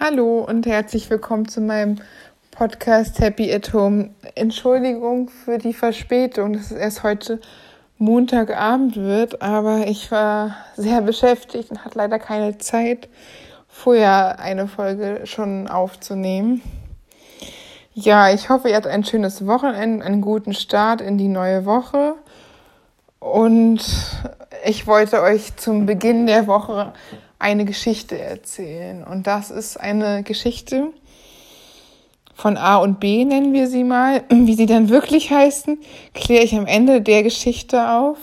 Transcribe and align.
Hallo 0.00 0.40
und 0.40 0.66
herzlich 0.66 1.08
willkommen 1.08 1.46
zu 1.46 1.60
meinem 1.60 2.00
Podcast 2.50 3.20
Happy 3.20 3.54
at 3.54 3.72
Home. 3.72 4.10
Entschuldigung 4.34 5.28
für 5.28 5.56
die 5.56 5.72
Verspätung, 5.72 6.54
dass 6.54 6.72
es 6.72 6.76
erst 6.76 7.04
heute 7.04 7.40
Montagabend 7.98 8.96
wird, 8.96 9.40
aber 9.40 9.86
ich 9.86 10.10
war 10.10 10.56
sehr 10.76 11.00
beschäftigt 11.00 11.70
und 11.70 11.84
hatte 11.84 11.96
leider 11.96 12.18
keine 12.18 12.58
Zeit, 12.58 13.08
vorher 13.68 14.40
eine 14.40 14.66
Folge 14.66 15.20
schon 15.24 15.68
aufzunehmen. 15.68 16.60
Ja, 17.94 18.32
ich 18.32 18.50
hoffe, 18.50 18.70
ihr 18.70 18.76
habt 18.76 18.88
ein 18.88 19.04
schönes 19.04 19.46
Wochenende, 19.46 20.04
einen 20.04 20.22
guten 20.22 20.54
Start 20.54 21.02
in 21.02 21.18
die 21.18 21.28
neue 21.28 21.66
Woche. 21.66 22.16
Und 23.20 23.80
ich 24.64 24.88
wollte 24.88 25.22
euch 25.22 25.54
zum 25.56 25.86
Beginn 25.86 26.26
der 26.26 26.48
Woche 26.48 26.92
eine 27.44 27.66
Geschichte 27.66 28.18
erzählen. 28.18 29.04
Und 29.04 29.26
das 29.26 29.50
ist 29.50 29.76
eine 29.76 30.22
Geschichte 30.22 30.88
von 32.34 32.56
A 32.56 32.78
und 32.78 33.00
B, 33.00 33.22
nennen 33.26 33.52
wir 33.52 33.68
sie 33.68 33.84
mal. 33.84 34.24
Wie 34.30 34.54
sie 34.54 34.64
dann 34.64 34.88
wirklich 34.88 35.30
heißen, 35.30 35.78
kläre 36.14 36.42
ich 36.42 36.54
am 36.54 36.66
Ende 36.66 37.02
der 37.02 37.22
Geschichte 37.22 37.90
auf. 37.90 38.16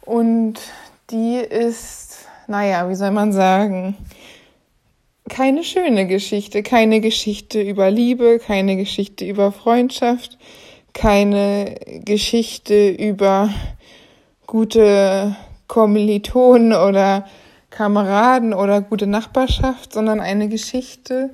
Und 0.00 0.54
die 1.10 1.36
ist, 1.36 2.26
naja, 2.46 2.88
wie 2.88 2.94
soll 2.94 3.10
man 3.10 3.34
sagen, 3.34 3.94
keine 5.28 5.64
schöne 5.64 6.06
Geschichte, 6.06 6.62
keine 6.62 7.02
Geschichte 7.02 7.60
über 7.60 7.90
Liebe, 7.90 8.38
keine 8.38 8.76
Geschichte 8.76 9.26
über 9.26 9.52
Freundschaft, 9.52 10.38
keine 10.94 11.74
Geschichte 12.06 12.88
über 12.88 13.50
gute 14.46 15.36
Kommilitonen 15.68 16.72
oder 16.72 17.26
Kameraden 17.70 18.54
oder 18.54 18.80
gute 18.80 19.06
Nachbarschaft, 19.06 19.92
sondern 19.92 20.20
eine 20.20 20.48
Geschichte, 20.48 21.30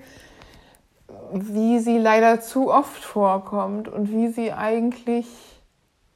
wie 1.33 1.79
sie 1.79 1.99
leider 1.99 2.41
zu 2.41 2.71
oft 2.71 3.03
vorkommt 3.03 3.89
und 3.89 4.11
wie 4.11 4.29
sie 4.29 4.53
eigentlich 4.53 5.27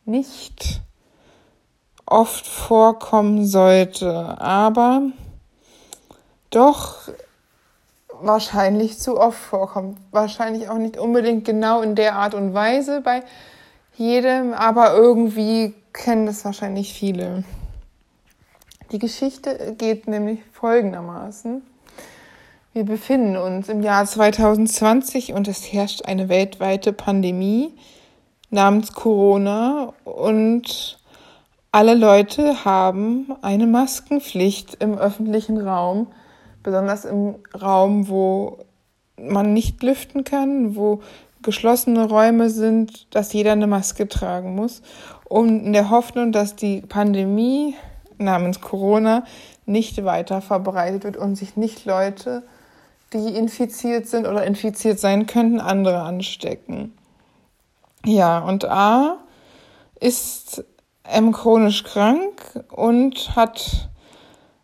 nicht 0.04 0.80
oft 2.06 2.46
vorkommen 2.46 3.46
sollte, 3.46 4.40
aber 4.40 5.02
doch 6.50 7.08
wahrscheinlich 8.20 8.98
zu 8.98 9.20
oft 9.20 9.38
vorkommt. 9.38 9.98
Wahrscheinlich 10.10 10.68
auch 10.68 10.78
nicht 10.78 10.96
unbedingt 10.96 11.44
genau 11.44 11.82
in 11.82 11.94
der 11.94 12.16
Art 12.16 12.34
und 12.34 12.54
Weise 12.54 13.00
bei 13.00 13.22
jedem, 13.96 14.54
aber 14.54 14.94
irgendwie 14.94 15.74
kennen 15.92 16.26
das 16.26 16.44
wahrscheinlich 16.44 16.94
viele. 16.94 17.44
Die 18.90 18.98
Geschichte 18.98 19.74
geht 19.76 20.08
nämlich 20.08 20.38
folgendermaßen. 20.52 21.60
Wir 22.72 22.84
befinden 22.84 23.36
uns 23.36 23.68
im 23.68 23.82
Jahr 23.82 24.06
2020 24.06 25.34
und 25.34 25.46
es 25.46 25.70
herrscht 25.70 26.06
eine 26.06 26.30
weltweite 26.30 26.94
Pandemie 26.94 27.74
namens 28.48 28.94
Corona 28.94 29.92
und 30.04 30.98
alle 31.70 31.94
Leute 31.94 32.64
haben 32.64 33.36
eine 33.42 33.66
Maskenpflicht 33.66 34.76
im 34.82 34.96
öffentlichen 34.96 35.58
Raum, 35.58 36.06
besonders 36.62 37.04
im 37.04 37.34
Raum, 37.60 38.08
wo 38.08 38.56
man 39.18 39.52
nicht 39.52 39.82
lüften 39.82 40.24
kann, 40.24 40.76
wo 40.76 41.00
geschlossene 41.42 42.08
Räume 42.08 42.48
sind, 42.48 43.14
dass 43.14 43.34
jeder 43.34 43.52
eine 43.52 43.66
Maske 43.66 44.08
tragen 44.08 44.54
muss, 44.54 44.80
um 45.28 45.46
in 45.46 45.72
der 45.74 45.90
Hoffnung, 45.90 46.32
dass 46.32 46.56
die 46.56 46.80
Pandemie 46.80 47.74
namens 48.18 48.60
Corona 48.60 49.24
nicht 49.66 50.04
weiter 50.04 50.40
verbreitet 50.40 51.04
wird 51.04 51.16
und 51.16 51.36
sich 51.36 51.56
nicht 51.56 51.84
Leute, 51.84 52.42
die 53.12 53.34
infiziert 53.34 54.06
sind 54.06 54.26
oder 54.26 54.44
infiziert 54.44 54.98
sein 54.98 55.26
könnten, 55.26 55.60
andere 55.60 56.00
anstecken. 56.00 56.92
Ja, 58.04 58.38
und 58.40 58.64
A 58.64 59.18
ist 60.00 60.64
M 61.04 61.32
chronisch 61.32 61.84
krank 61.84 62.64
und 62.70 63.34
hat 63.34 63.88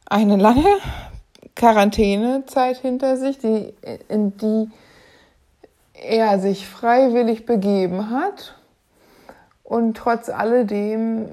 eine 0.06 0.36
lange 0.36 0.64
Quarantänezeit 1.56 2.78
hinter 2.78 3.16
sich, 3.16 3.38
die, 3.38 3.72
in 4.08 4.36
die 4.36 4.68
er 5.94 6.38
sich 6.38 6.66
freiwillig 6.66 7.46
begeben 7.46 8.10
hat 8.10 8.56
und 9.62 9.96
trotz 9.96 10.28
alledem 10.28 11.30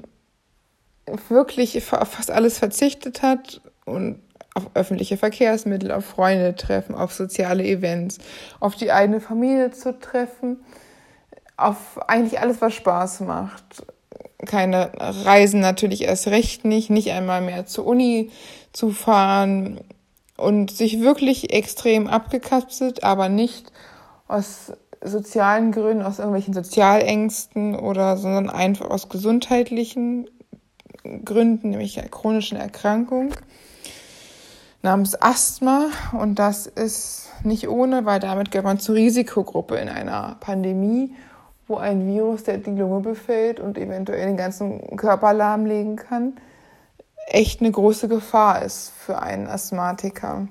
wirklich 1.28 1.76
auf 1.92 2.08
fast 2.08 2.30
alles 2.30 2.58
verzichtet 2.58 3.22
hat 3.22 3.60
und 3.84 4.20
auf 4.54 4.70
öffentliche 4.74 5.16
Verkehrsmittel, 5.16 5.90
auf 5.92 6.04
Freunde 6.04 6.54
treffen, 6.54 6.94
auf 6.94 7.12
soziale 7.12 7.64
Events, 7.64 8.18
auf 8.60 8.74
die 8.74 8.92
eigene 8.92 9.20
Familie 9.20 9.70
zu 9.70 9.98
treffen, 9.98 10.58
auf 11.56 11.98
eigentlich 12.08 12.38
alles, 12.40 12.60
was 12.60 12.74
Spaß 12.74 13.20
macht. 13.20 13.86
Keine 14.44 14.90
Reisen 14.98 15.60
natürlich 15.60 16.02
erst 16.02 16.26
recht 16.28 16.64
nicht, 16.64 16.90
nicht 16.90 17.10
einmal 17.12 17.40
mehr 17.40 17.64
zur 17.64 17.86
Uni 17.86 18.30
zu 18.72 18.90
fahren 18.90 19.80
und 20.36 20.70
sich 20.70 21.00
wirklich 21.00 21.52
extrem 21.52 22.08
abgekapselt, 22.08 23.04
aber 23.04 23.28
nicht 23.28 23.72
aus 24.28 24.72
sozialen 25.04 25.72
Gründen, 25.72 26.02
aus 26.02 26.18
irgendwelchen 26.18 26.54
Sozialängsten 26.54 27.76
oder, 27.76 28.16
sondern 28.16 28.50
einfach 28.50 28.90
aus 28.90 29.08
gesundheitlichen 29.08 30.28
Gründen, 31.24 31.70
nämlich 31.70 32.00
chronischen 32.10 32.58
Erkrankung 32.58 33.32
namens 34.82 35.20
Asthma. 35.20 35.86
Und 36.12 36.38
das 36.38 36.66
ist 36.66 37.30
nicht 37.44 37.68
ohne, 37.68 38.04
weil 38.04 38.20
damit 38.20 38.50
gehört 38.50 38.66
man 38.66 38.78
zur 38.78 38.96
Risikogruppe 38.96 39.76
in 39.76 39.88
einer 39.88 40.36
Pandemie, 40.40 41.14
wo 41.68 41.76
ein 41.76 42.06
Virus, 42.06 42.44
der 42.44 42.58
die 42.58 42.70
Lunge 42.70 43.00
befällt 43.00 43.60
und 43.60 43.78
eventuell 43.78 44.26
den 44.26 44.36
ganzen 44.36 44.96
Körper 44.96 45.32
lahmlegen 45.32 45.96
kann, 45.96 46.34
echt 47.26 47.60
eine 47.60 47.70
große 47.70 48.08
Gefahr 48.08 48.62
ist 48.62 48.90
für 48.90 49.20
einen 49.20 49.46
Asthmatiker. 49.46 50.48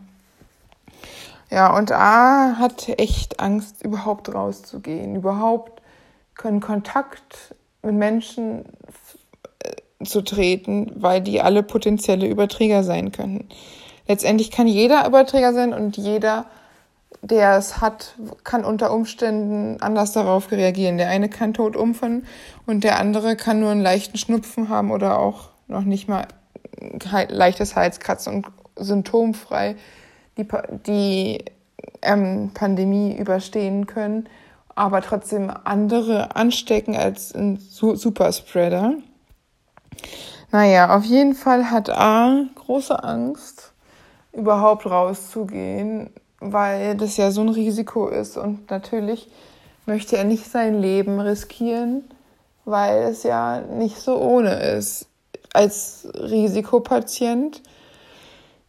Ja, 1.49 1.75
und 1.75 1.91
A 1.91 2.55
hat 2.57 2.87
echt 2.97 3.41
Angst, 3.41 3.83
überhaupt 3.83 4.33
rauszugehen, 4.33 5.15
überhaupt 5.15 5.81
können 6.35 6.61
Kontakt 6.61 7.55
mit 7.83 7.95
Menschen 7.95 8.65
zu 10.05 10.21
treten, 10.21 10.91
weil 10.95 11.21
die 11.21 11.41
alle 11.41 11.63
potenzielle 11.63 12.27
Überträger 12.27 12.83
sein 12.83 13.11
könnten. 13.11 13.47
Letztendlich 14.07 14.51
kann 14.51 14.67
jeder 14.67 15.05
Überträger 15.07 15.53
sein 15.53 15.73
und 15.73 15.97
jeder, 15.97 16.45
der 17.21 17.57
es 17.57 17.81
hat, 17.81 18.15
kann 18.43 18.65
unter 18.65 18.91
Umständen 18.91 19.81
anders 19.81 20.11
darauf 20.11 20.51
reagieren. 20.51 20.97
Der 20.97 21.09
eine 21.09 21.29
kann 21.29 21.53
tot 21.53 21.75
umfallen 21.75 22.25
und 22.65 22.83
der 22.83 22.99
andere 22.99 23.35
kann 23.35 23.59
nur 23.59 23.71
einen 23.71 23.81
leichten 23.81 24.17
Schnupfen 24.17 24.69
haben 24.69 24.91
oder 24.91 25.19
auch 25.19 25.49
noch 25.67 25.83
nicht 25.83 26.07
mal 26.07 26.27
leichtes 27.29 27.75
Halskratzen 27.75 28.35
und 28.35 28.45
symptomfrei 28.75 29.75
die, 30.37 30.47
die 30.87 31.45
ähm, 32.01 32.51
Pandemie 32.53 33.15
überstehen 33.15 33.85
können, 33.87 34.27
aber 34.75 35.01
trotzdem 35.01 35.51
andere 35.63 36.35
anstecken 36.35 36.95
als 36.95 37.33
ein 37.35 37.57
Superspreader. 37.57 38.95
Naja, 40.51 40.95
auf 40.95 41.05
jeden 41.05 41.33
Fall 41.33 41.71
hat 41.71 41.89
A 41.89 42.43
große 42.55 43.03
Angst, 43.03 43.71
überhaupt 44.33 44.85
rauszugehen, 44.85 46.09
weil 46.39 46.95
das 46.95 47.15
ja 47.17 47.31
so 47.31 47.41
ein 47.41 47.49
Risiko 47.49 48.07
ist. 48.07 48.37
Und 48.37 48.69
natürlich 48.69 49.29
möchte 49.85 50.17
er 50.17 50.25
nicht 50.25 50.45
sein 50.49 50.81
Leben 50.81 51.19
riskieren, 51.19 52.03
weil 52.65 53.03
es 53.03 53.23
ja 53.23 53.61
nicht 53.61 53.97
so 53.97 54.17
ohne 54.17 54.55
ist. 54.55 55.07
Als 55.53 56.07
Risikopatient, 56.15 57.61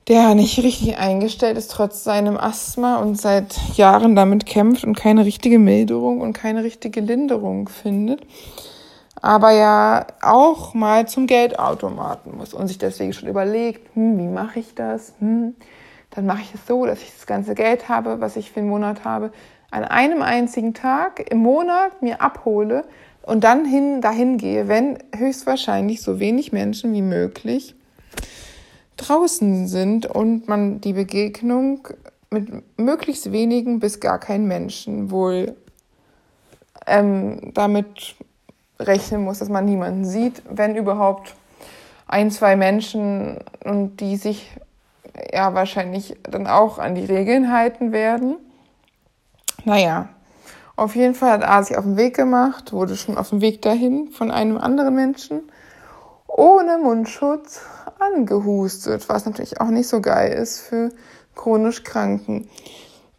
der 0.08 0.34
nicht 0.34 0.58
richtig 0.58 0.98
eingestellt 0.98 1.56
ist, 1.56 1.70
trotz 1.70 2.04
seinem 2.04 2.36
Asthma 2.36 2.96
und 2.96 3.20
seit 3.20 3.56
Jahren 3.76 4.14
damit 4.14 4.46
kämpft 4.46 4.84
und 4.84 4.96
keine 4.96 5.24
richtige 5.24 5.58
Milderung 5.58 6.20
und 6.20 6.32
keine 6.32 6.64
richtige 6.64 7.00
Linderung 7.00 7.68
findet 7.68 8.20
aber 9.22 9.52
ja 9.52 10.06
auch 10.20 10.74
mal 10.74 11.06
zum 11.06 11.28
Geldautomaten 11.28 12.36
muss 12.36 12.52
und 12.52 12.66
sich 12.66 12.78
deswegen 12.78 13.12
schon 13.12 13.28
überlegt, 13.28 13.94
hm, 13.94 14.18
wie 14.18 14.26
mache 14.26 14.58
ich 14.58 14.74
das? 14.74 15.14
Hm, 15.20 15.54
dann 16.10 16.26
mache 16.26 16.42
ich 16.42 16.54
es 16.54 16.66
so, 16.66 16.84
dass 16.84 17.00
ich 17.00 17.12
das 17.14 17.26
ganze 17.26 17.54
Geld 17.54 17.88
habe, 17.88 18.20
was 18.20 18.36
ich 18.36 18.50
für 18.50 18.60
den 18.60 18.68
Monat 18.68 19.04
habe, 19.04 19.32
an 19.70 19.84
einem 19.84 20.20
einzigen 20.20 20.74
Tag 20.74 21.30
im 21.30 21.38
Monat 21.38 22.02
mir 22.02 22.20
abhole 22.20 22.84
und 23.22 23.44
dann 23.44 23.64
hin, 23.64 24.00
dahin 24.00 24.36
gehe, 24.36 24.66
wenn 24.66 24.98
höchstwahrscheinlich 25.16 26.02
so 26.02 26.18
wenig 26.18 26.52
Menschen 26.52 26.92
wie 26.92 27.02
möglich 27.02 27.76
draußen 28.96 29.68
sind 29.68 30.06
und 30.06 30.48
man 30.48 30.80
die 30.80 30.92
Begegnung 30.92 31.88
mit 32.30 32.50
möglichst 32.76 33.30
wenigen 33.30 33.78
bis 33.78 34.00
gar 34.00 34.18
keinen 34.18 34.48
Menschen 34.48 35.10
wohl 35.10 35.54
ähm, 36.86 37.52
damit 37.54 38.16
rechnen 38.86 39.24
muss, 39.24 39.38
dass 39.38 39.48
man 39.48 39.64
niemanden 39.64 40.04
sieht, 40.04 40.42
wenn 40.48 40.76
überhaupt 40.76 41.34
ein, 42.06 42.30
zwei 42.30 42.56
Menschen 42.56 43.38
und 43.64 43.98
die 43.98 44.16
sich 44.16 44.50
ja 45.32 45.54
wahrscheinlich 45.54 46.16
dann 46.24 46.46
auch 46.46 46.78
an 46.78 46.94
die 46.94 47.04
Regeln 47.04 47.52
halten 47.52 47.92
werden. 47.92 48.36
Naja, 49.64 50.08
auf 50.76 50.96
jeden 50.96 51.14
Fall 51.14 51.30
hat 51.32 51.44
A 51.44 51.62
sich 51.62 51.76
auf 51.76 51.84
den 51.84 51.96
Weg 51.96 52.16
gemacht, 52.16 52.72
wurde 52.72 52.96
schon 52.96 53.16
auf 53.16 53.30
dem 53.30 53.40
Weg 53.40 53.62
dahin 53.62 54.10
von 54.10 54.30
einem 54.30 54.58
anderen 54.58 54.94
Menschen 54.94 55.42
ohne 56.26 56.78
Mundschutz 56.78 57.60
angehustet, 57.98 59.08
was 59.08 59.26
natürlich 59.26 59.60
auch 59.60 59.68
nicht 59.68 59.88
so 59.88 60.00
geil 60.00 60.32
ist 60.32 60.60
für 60.60 60.90
chronisch 61.34 61.84
Kranken. 61.84 62.48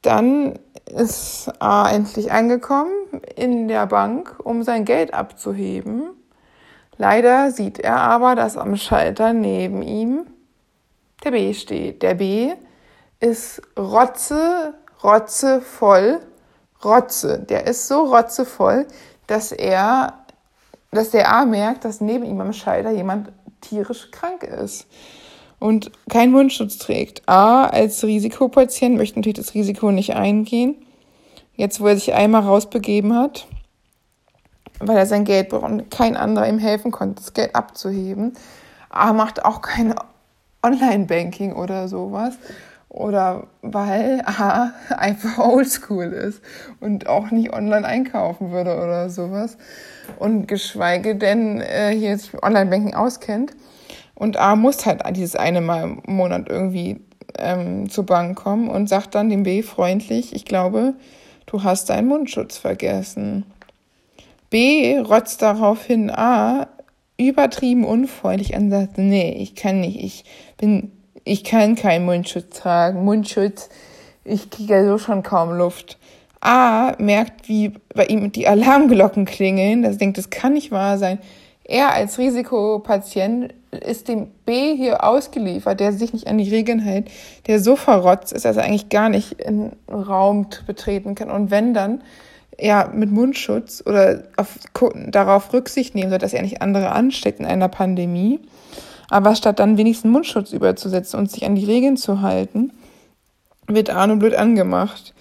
Dann 0.02 0.60
ist 0.86 1.52
A 1.60 1.90
endlich 1.90 2.32
angekommen 2.32 2.92
in 3.36 3.68
der 3.68 3.86
Bank, 3.88 4.36
um 4.44 4.64
sein 4.64 4.86
Geld 4.86 5.14
abzuheben. 5.14 6.10
Leider 6.98 7.52
sieht 7.52 7.80
er 7.80 7.98
aber, 7.98 8.36
dass 8.36 8.58
am 8.58 8.76
Schalter 8.76 9.34
neben 9.34 9.82
ihm 9.82 10.28
der 11.24 11.32
B 11.32 11.54
steht. 11.54 12.04
Der 12.04 12.16
B 12.16 12.54
ist 13.20 13.62
rotze, 13.78 14.74
rotze 15.04 15.62
voll, 15.62 16.20
rotze. 16.84 17.40
Der 17.40 17.66
ist 17.66 17.88
so 17.88 18.14
rotzevoll, 18.14 18.88
dass 19.28 19.52
er, 19.52 20.26
dass 20.92 21.12
der 21.12 21.34
A 21.34 21.46
merkt, 21.46 21.86
dass 21.86 22.02
neben 22.02 22.26
ihm 22.26 22.42
am 22.42 22.54
Schalter 22.54 22.92
jemand 22.92 23.32
tierisch 23.62 24.12
krank 24.12 24.44
ist 24.44 24.88
und 25.64 25.94
keinen 26.10 26.34
Mundschutz 26.34 26.78
trägt. 26.78 27.22
A, 27.26 27.68
als 27.68 28.04
Risikopatient 28.04 28.98
möchte 28.98 29.18
natürlich 29.18 29.38
das 29.38 29.54
Risiko 29.54 29.92
nicht 29.92 30.14
eingehen. 30.14 30.76
Jetzt, 31.56 31.80
wo 31.80 31.88
er 31.88 31.96
sich 31.96 32.14
einmal 32.14 32.42
rausbegeben 32.42 33.16
hat, 33.16 33.48
weil 34.80 34.98
er 34.98 35.06
sein 35.06 35.24
Geld 35.24 35.48
braucht 35.48 35.64
und 35.64 35.90
kein 35.90 36.18
anderer 36.18 36.50
ihm 36.50 36.60
helfen 36.60 36.92
konnte, 36.92 37.24
das 37.24 37.32
Geld 37.32 37.56
abzuheben. 37.56 38.34
A 38.90 39.14
macht 39.14 39.46
auch 39.46 39.62
kein 39.62 39.96
Online-Banking 40.64 41.54
oder 41.54 41.88
sowas. 41.88 42.34
Oder 42.90 43.48
weil 43.62 44.22
A 44.26 44.74
einfach 44.90 45.38
oldschool 45.38 46.08
ist 46.08 46.42
und 46.82 47.08
auch 47.08 47.32
nicht 47.32 47.54
online 47.54 47.88
einkaufen 47.88 48.52
würde 48.52 48.76
oder 48.76 49.10
sowas. 49.10 49.58
Und 50.20 50.46
geschweige 50.50 51.16
denn 51.16 51.62
äh, 51.62 51.96
hier 51.96 52.12
mit 52.12 52.44
Online-Banking 52.44 52.96
auskennt. 52.96 53.54
Und 54.16 54.38
A 54.38 54.56
muss 54.56 54.86
halt 54.86 55.02
dieses 55.16 55.36
eine 55.36 55.62
Mal 55.62 55.84
im 56.06 56.16
Monat 56.16 56.50
irgendwie 56.50 57.00
ähm, 57.38 57.90
zur 57.90 58.06
Bank 58.06 58.38
kommen 58.38 58.70
und 58.70 58.88
sagt 58.88 59.16
dann 59.16 59.30
dem 59.30 59.44
B 59.44 59.64
freundlich, 59.64 60.34
ich 60.36 60.46
glaube, 60.46 60.94
du 61.46 61.64
hast 61.64 61.90
deinen 61.90 62.08
Mundschutz 62.08 62.58
vergessen. 62.58 63.46
B 64.50 65.00
rotzt 65.00 65.42
daraufhin 65.42 66.12
A 66.12 66.68
übertrieben 67.18 67.86
unfreundlich 67.86 68.56
an 68.56 68.66
und 68.66 68.72
sagt, 68.72 68.98
nee, 68.98 69.36
ich 69.40 69.56
kann 69.56 69.82
nicht, 69.82 70.04
ich 70.04 70.26
bin, 70.58 70.92
ich 71.24 71.44
kann 71.44 71.76
keinen 71.76 72.06
Mundschutz 72.06 72.60
tragen. 72.60 73.04
Mundschutz, 73.04 73.70
ich 74.24 74.50
kriege 74.50 74.74
ja 74.74 74.86
so 74.86 74.98
schon 74.98 75.24
kaum 75.24 75.54
Luft. 75.54 75.98
A 76.40 76.96
merkt, 76.98 77.48
wie 77.48 77.74
bei 77.96 78.06
ihm 78.06 78.32
die 78.32 78.48
Alarmglocken 78.48 79.26
klingeln, 79.26 79.82
das 79.82 79.98
denkt, 79.98 80.18
das 80.18 80.30
kann 80.30 80.54
nicht 80.54 80.72
wahr 80.72 80.98
sein. 80.98 81.20
Er 81.64 81.94
als 81.94 82.18
Risikopatient 82.18 83.54
ist 83.78 84.08
dem 84.08 84.28
B 84.46 84.76
hier 84.76 85.04
ausgeliefert, 85.04 85.80
der 85.80 85.94
sich 85.94 86.14
nicht 86.14 86.28
an 86.28 86.38
die 86.38 86.50
Regeln 86.50 86.80
hält, 86.80 87.10
der 87.48 87.60
so 87.60 87.76
verrotzt 87.76 88.34
ist, 88.34 88.46
dass 88.46 88.58
er 88.58 88.64
eigentlich 88.64 88.90
gar 88.90 89.10
nicht 89.10 89.34
in 89.34 89.72
Raum 89.90 90.48
betreten 90.66 91.16
kann. 91.16 91.30
Und 91.30 91.52
wenn 91.52 91.74
dann, 91.74 92.02
ja, 92.60 92.90
mit 92.94 93.12
Mundschutz 93.12 93.84
oder 93.86 94.24
auf, 94.38 94.60
darauf 95.08 95.54
Rücksicht 95.54 95.96
nehmen 95.96 96.10
soll, 96.10 96.20
dass 96.20 96.34
er 96.34 96.42
nicht 96.42 96.62
andere 96.62 96.92
ansteckt 96.92 97.40
in 97.40 97.46
einer 97.46 97.70
Pandemie. 97.70 98.40
Aber 99.10 99.36
statt 99.36 99.60
dann 99.60 99.78
wenigstens 99.78 100.12
Mundschutz 100.12 100.54
überzusetzen 100.54 101.20
und 101.20 101.30
sich 101.30 101.46
an 101.46 101.56
die 101.56 101.66
Regeln 101.66 101.98
zu 101.98 102.22
halten, 102.22 102.72
wird 103.68 103.90
Arno 103.90 104.16
blöd 104.16 104.36
angemacht. 104.36 105.14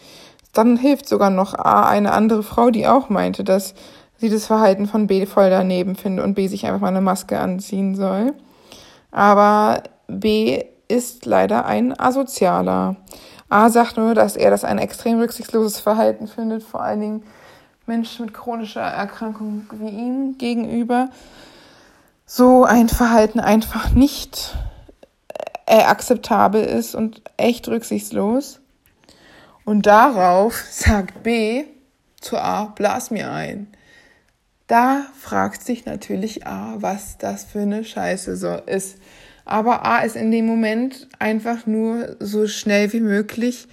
Dann 0.52 0.76
hilft 0.76 1.08
sogar 1.08 1.30
noch 1.30 1.54
A, 1.54 1.88
eine 1.88 2.12
andere 2.12 2.42
Frau, 2.42 2.70
die 2.70 2.86
auch 2.86 3.08
meinte, 3.08 3.44
dass 3.44 3.74
sie 4.22 4.30
das 4.30 4.46
Verhalten 4.46 4.86
von 4.86 5.08
B 5.08 5.26
voll 5.26 5.50
daneben 5.50 5.96
finde 5.96 6.22
und 6.22 6.34
B 6.34 6.46
sich 6.46 6.64
einfach 6.64 6.80
mal 6.80 6.88
eine 6.88 7.00
Maske 7.00 7.40
anziehen 7.40 7.96
soll. 7.96 8.34
Aber 9.10 9.82
B 10.06 10.62
ist 10.86 11.26
leider 11.26 11.66
ein 11.66 11.98
Asozialer. 11.98 12.94
A 13.48 13.68
sagt 13.68 13.96
nur, 13.96 14.14
dass 14.14 14.36
er 14.36 14.50
das 14.50 14.62
ein 14.62 14.78
extrem 14.78 15.18
rücksichtsloses 15.18 15.80
Verhalten 15.80 16.28
findet, 16.28 16.62
vor 16.62 16.82
allen 16.84 17.00
Dingen 17.00 17.22
Menschen 17.86 18.26
mit 18.26 18.34
chronischer 18.34 18.80
Erkrankung 18.80 19.66
wie 19.72 19.88
ihm 19.88 20.38
gegenüber. 20.38 21.08
So 22.24 22.62
ein 22.62 22.88
Verhalten 22.88 23.40
einfach 23.40 23.90
nicht 23.90 24.54
äh, 25.66 25.82
akzeptabel 25.82 26.62
ist 26.62 26.94
und 26.94 27.22
echt 27.36 27.66
rücksichtslos. 27.66 28.60
Und 29.64 29.86
darauf 29.86 30.54
sagt 30.70 31.24
B 31.24 31.64
zu 32.20 32.38
A, 32.38 32.66
blas 32.66 33.10
mir 33.10 33.32
ein. 33.32 33.66
Da 34.66 35.06
fragt 35.18 35.64
sich 35.64 35.84
natürlich 35.84 36.46
A, 36.46 36.76
was 36.78 37.18
das 37.18 37.44
für 37.44 37.60
eine 37.60 37.84
Scheiße 37.84 38.36
so 38.36 38.54
ist. 38.66 38.96
Aber 39.44 39.84
A 39.84 40.00
ist 40.00 40.16
in 40.16 40.30
dem 40.30 40.46
Moment 40.46 41.08
einfach 41.18 41.66
nur 41.66 42.16
so 42.20 42.46
schnell 42.46 42.92
wie 42.92 43.00
möglich, 43.00 43.68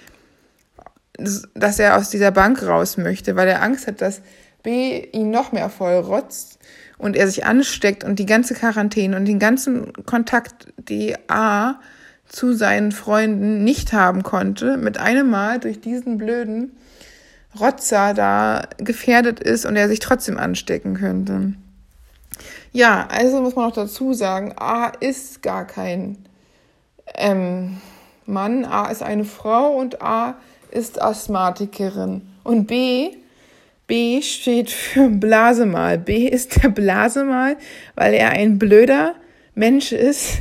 dass 1.53 1.79
er 1.79 1.97
aus 1.97 2.09
dieser 2.09 2.31
Bank 2.31 2.63
raus 2.63 2.97
möchte, 2.97 3.35
weil 3.35 3.47
er 3.47 3.61
Angst 3.61 3.87
hat, 3.87 4.01
dass 4.01 4.21
B 4.63 5.05
ihn 5.11 5.31
noch 5.31 5.51
mehr 5.51 5.69
vollrotzt 5.69 6.59
und 6.97 7.15
er 7.15 7.27
sich 7.27 7.45
ansteckt 7.45 8.03
und 8.03 8.19
die 8.19 8.25
ganze 8.25 8.53
Quarantäne 8.53 9.15
und 9.15 9.25
den 9.25 9.39
ganzen 9.39 9.93
Kontakt, 10.05 10.67
die 10.77 11.15
A 11.27 11.79
zu 12.27 12.53
seinen 12.53 12.91
Freunden 12.91 13.63
nicht 13.63 13.93
haben 13.93 14.23
konnte, 14.23 14.77
mit 14.77 14.97
einem 14.97 15.29
Mal 15.29 15.59
durch 15.59 15.81
diesen 15.81 16.17
blöden 16.17 16.71
Rotzer 17.57 18.13
da 18.13 18.67
gefährdet 18.77 19.39
ist 19.39 19.65
und 19.65 19.75
er 19.75 19.87
sich 19.87 19.99
trotzdem 19.99 20.37
anstecken 20.37 20.95
könnte. 20.95 21.53
Ja, 22.71 23.07
also 23.09 23.41
muss 23.41 23.55
man 23.55 23.65
noch 23.65 23.75
dazu 23.75 24.13
sagen, 24.13 24.53
A 24.57 24.87
ist 24.99 25.41
gar 25.41 25.65
kein 25.65 26.17
ähm, 27.15 27.77
Mann, 28.25 28.65
A 28.65 28.89
ist 28.91 29.01
eine 29.01 29.25
Frau 29.25 29.75
und 29.75 30.01
A 30.01 30.35
ist 30.71 31.01
Asthmatikerin. 31.01 32.21
Und 32.43 32.67
B, 32.67 33.11
B 33.87 34.21
steht 34.21 34.69
für 34.69 35.09
Blasemal. 35.09 35.97
B 35.97 36.27
ist 36.27 36.63
der 36.63 36.69
Blasemal, 36.69 37.57
weil 37.95 38.13
er 38.13 38.29
ein 38.29 38.59
blöder 38.59 39.15
Mensch 39.55 39.91
ist, 39.91 40.37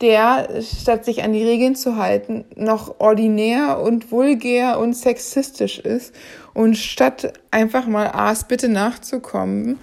der, 0.00 0.48
statt 0.62 1.04
sich 1.04 1.22
an 1.22 1.32
die 1.32 1.44
Regeln 1.44 1.76
zu 1.76 1.96
halten, 1.96 2.44
noch 2.56 3.00
ordinär 3.00 3.80
und 3.80 4.10
vulgär 4.10 4.78
und 4.78 4.94
sexistisch 4.94 5.78
ist 5.78 6.14
und 6.54 6.76
statt 6.76 7.32
einfach 7.50 7.86
mal 7.86 8.10
A's 8.12 8.44
bitte 8.44 8.68
nachzukommen, 8.68 9.78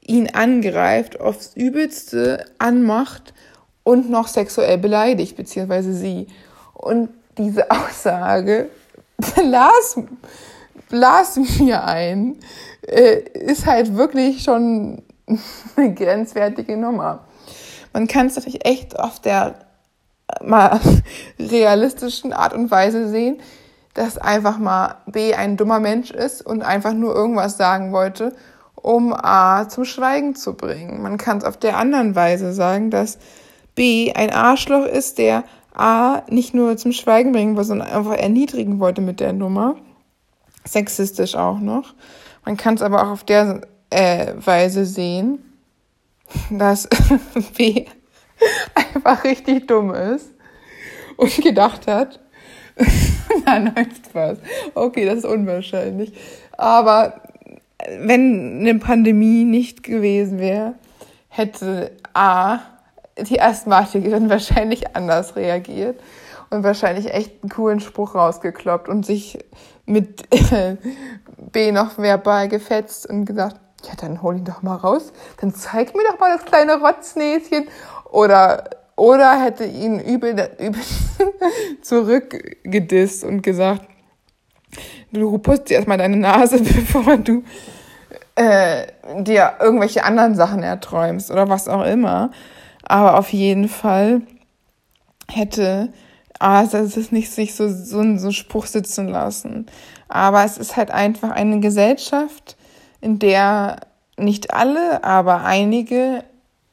ihn 0.00 0.30
angreift, 0.30 1.20
aufs 1.20 1.52
Übelste 1.54 2.44
anmacht 2.58 3.34
und 3.82 4.10
noch 4.10 4.28
sexuell 4.28 4.78
beleidigt, 4.78 5.36
beziehungsweise 5.36 5.92
sie. 5.92 6.28
Und 6.74 7.08
diese 7.38 7.70
Aussage, 7.70 8.70
blas, 9.16 9.98
blas 10.88 11.36
mir 11.36 11.84
ein, 11.84 12.36
äh, 12.82 13.20
ist 13.34 13.66
halt 13.66 13.96
wirklich 13.96 14.42
schon 14.42 15.02
eine 15.76 15.94
grenzwertige 15.94 16.76
Nummer. 16.76 17.24
Man 17.92 18.06
kann 18.06 18.26
es 18.26 18.36
natürlich 18.36 18.64
echt 18.64 18.98
auf 18.98 19.20
der 19.20 19.66
mal 20.42 20.80
realistischen 21.38 22.32
Art 22.32 22.52
und 22.52 22.70
Weise 22.70 23.08
sehen, 23.08 23.38
dass 23.96 24.18
einfach 24.18 24.58
mal 24.58 24.96
B 25.06 25.32
ein 25.32 25.56
dummer 25.56 25.80
Mensch 25.80 26.10
ist 26.10 26.44
und 26.44 26.62
einfach 26.62 26.92
nur 26.92 27.14
irgendwas 27.14 27.56
sagen 27.56 27.92
wollte, 27.92 28.36
um 28.74 29.14
A 29.14 29.70
zum 29.70 29.86
Schweigen 29.86 30.34
zu 30.34 30.52
bringen. 30.52 31.00
Man 31.00 31.16
kann 31.16 31.38
es 31.38 31.44
auf 31.44 31.56
der 31.56 31.78
anderen 31.78 32.14
Weise 32.14 32.52
sagen, 32.52 32.90
dass 32.90 33.18
B 33.74 34.12
ein 34.12 34.30
Arschloch 34.30 34.84
ist, 34.84 35.16
der 35.16 35.44
A 35.74 36.22
nicht 36.28 36.52
nur 36.52 36.76
zum 36.76 36.92
Schweigen 36.92 37.32
bringen 37.32 37.56
wollte, 37.56 37.68
sondern 37.68 37.88
einfach 37.88 38.16
erniedrigen 38.16 38.80
wollte 38.80 39.00
mit 39.00 39.18
der 39.18 39.32
Nummer. 39.32 39.76
Sexistisch 40.66 41.34
auch 41.34 41.58
noch. 41.58 41.94
Man 42.44 42.58
kann 42.58 42.74
es 42.74 42.82
aber 42.82 43.02
auch 43.02 43.10
auf 43.10 43.24
der 43.24 43.62
äh, 43.88 44.34
Weise 44.36 44.84
sehen, 44.84 45.38
dass 46.50 46.86
B 47.56 47.86
einfach 48.74 49.24
richtig 49.24 49.66
dumm 49.68 49.94
ist 49.94 50.34
und 51.16 51.34
gedacht 51.36 51.86
hat, 51.86 52.20
nein, 53.46 53.72
nein, 53.74 53.88
Spaß. 54.08 54.38
Okay, 54.74 55.06
das 55.06 55.18
ist 55.18 55.24
unwahrscheinlich. 55.24 56.12
Aber 56.56 57.22
wenn 58.00 58.60
eine 58.60 58.78
Pandemie 58.78 59.44
nicht 59.44 59.82
gewesen 59.82 60.38
wäre, 60.38 60.74
hätte 61.28 61.92
A, 62.14 62.60
die 63.18 63.40
Asthmatikerin 63.40 64.30
wahrscheinlich 64.30 64.96
anders 64.96 65.36
reagiert 65.36 66.00
und 66.50 66.64
wahrscheinlich 66.64 67.12
echt 67.12 67.42
einen 67.42 67.50
coolen 67.50 67.80
Spruch 67.80 68.14
rausgekloppt 68.14 68.88
und 68.88 69.04
sich 69.04 69.38
mit 69.84 70.28
B 71.52 71.72
noch 71.72 71.98
verbal 71.98 72.48
gefetzt 72.48 73.08
und 73.08 73.24
gesagt, 73.24 73.56
ja, 73.84 73.92
dann 74.00 74.22
hol 74.22 74.36
ihn 74.36 74.44
doch 74.44 74.62
mal 74.62 74.76
raus. 74.76 75.12
Dann 75.40 75.54
zeig 75.54 75.94
mir 75.94 76.02
doch 76.10 76.18
mal 76.18 76.36
das 76.36 76.44
kleine 76.44 76.80
Rotznäschen. 76.80 77.68
Oder 78.10 78.64
oder 78.96 79.42
hätte 79.42 79.64
ihn 79.64 80.00
übel, 80.00 80.32
übel 80.58 80.80
zurückgedisst 81.82 83.24
und 83.24 83.42
gesagt, 83.42 83.82
du 85.12 85.38
putzt 85.38 85.70
dir 85.70 85.74
erstmal 85.74 85.98
deine 85.98 86.16
Nase, 86.16 86.60
bevor 86.62 87.16
du 87.18 87.44
äh, 88.34 88.86
dir 89.20 89.54
irgendwelche 89.60 90.04
anderen 90.04 90.34
Sachen 90.34 90.62
erträumst 90.62 91.30
oder 91.30 91.48
was 91.48 91.68
auch 91.68 91.84
immer. 91.84 92.30
Aber 92.82 93.18
auf 93.18 93.32
jeden 93.32 93.68
Fall 93.68 94.22
hätte 95.28 95.92
also 96.38 96.78
es 96.78 96.96
ist 96.96 97.12
nicht 97.12 97.30
sich 97.30 97.54
so, 97.54 97.68
so, 97.68 97.84
so 97.84 97.98
einen 98.00 98.32
Spruch 98.32 98.66
sitzen 98.66 99.08
lassen. 99.08 99.66
Aber 100.08 100.44
es 100.44 100.58
ist 100.58 100.76
halt 100.76 100.90
einfach 100.90 101.30
eine 101.30 101.60
Gesellschaft, 101.60 102.56
in 103.00 103.18
der 103.18 103.80
nicht 104.18 104.52
alle, 104.52 105.04
aber 105.04 105.44
einige 105.44 106.24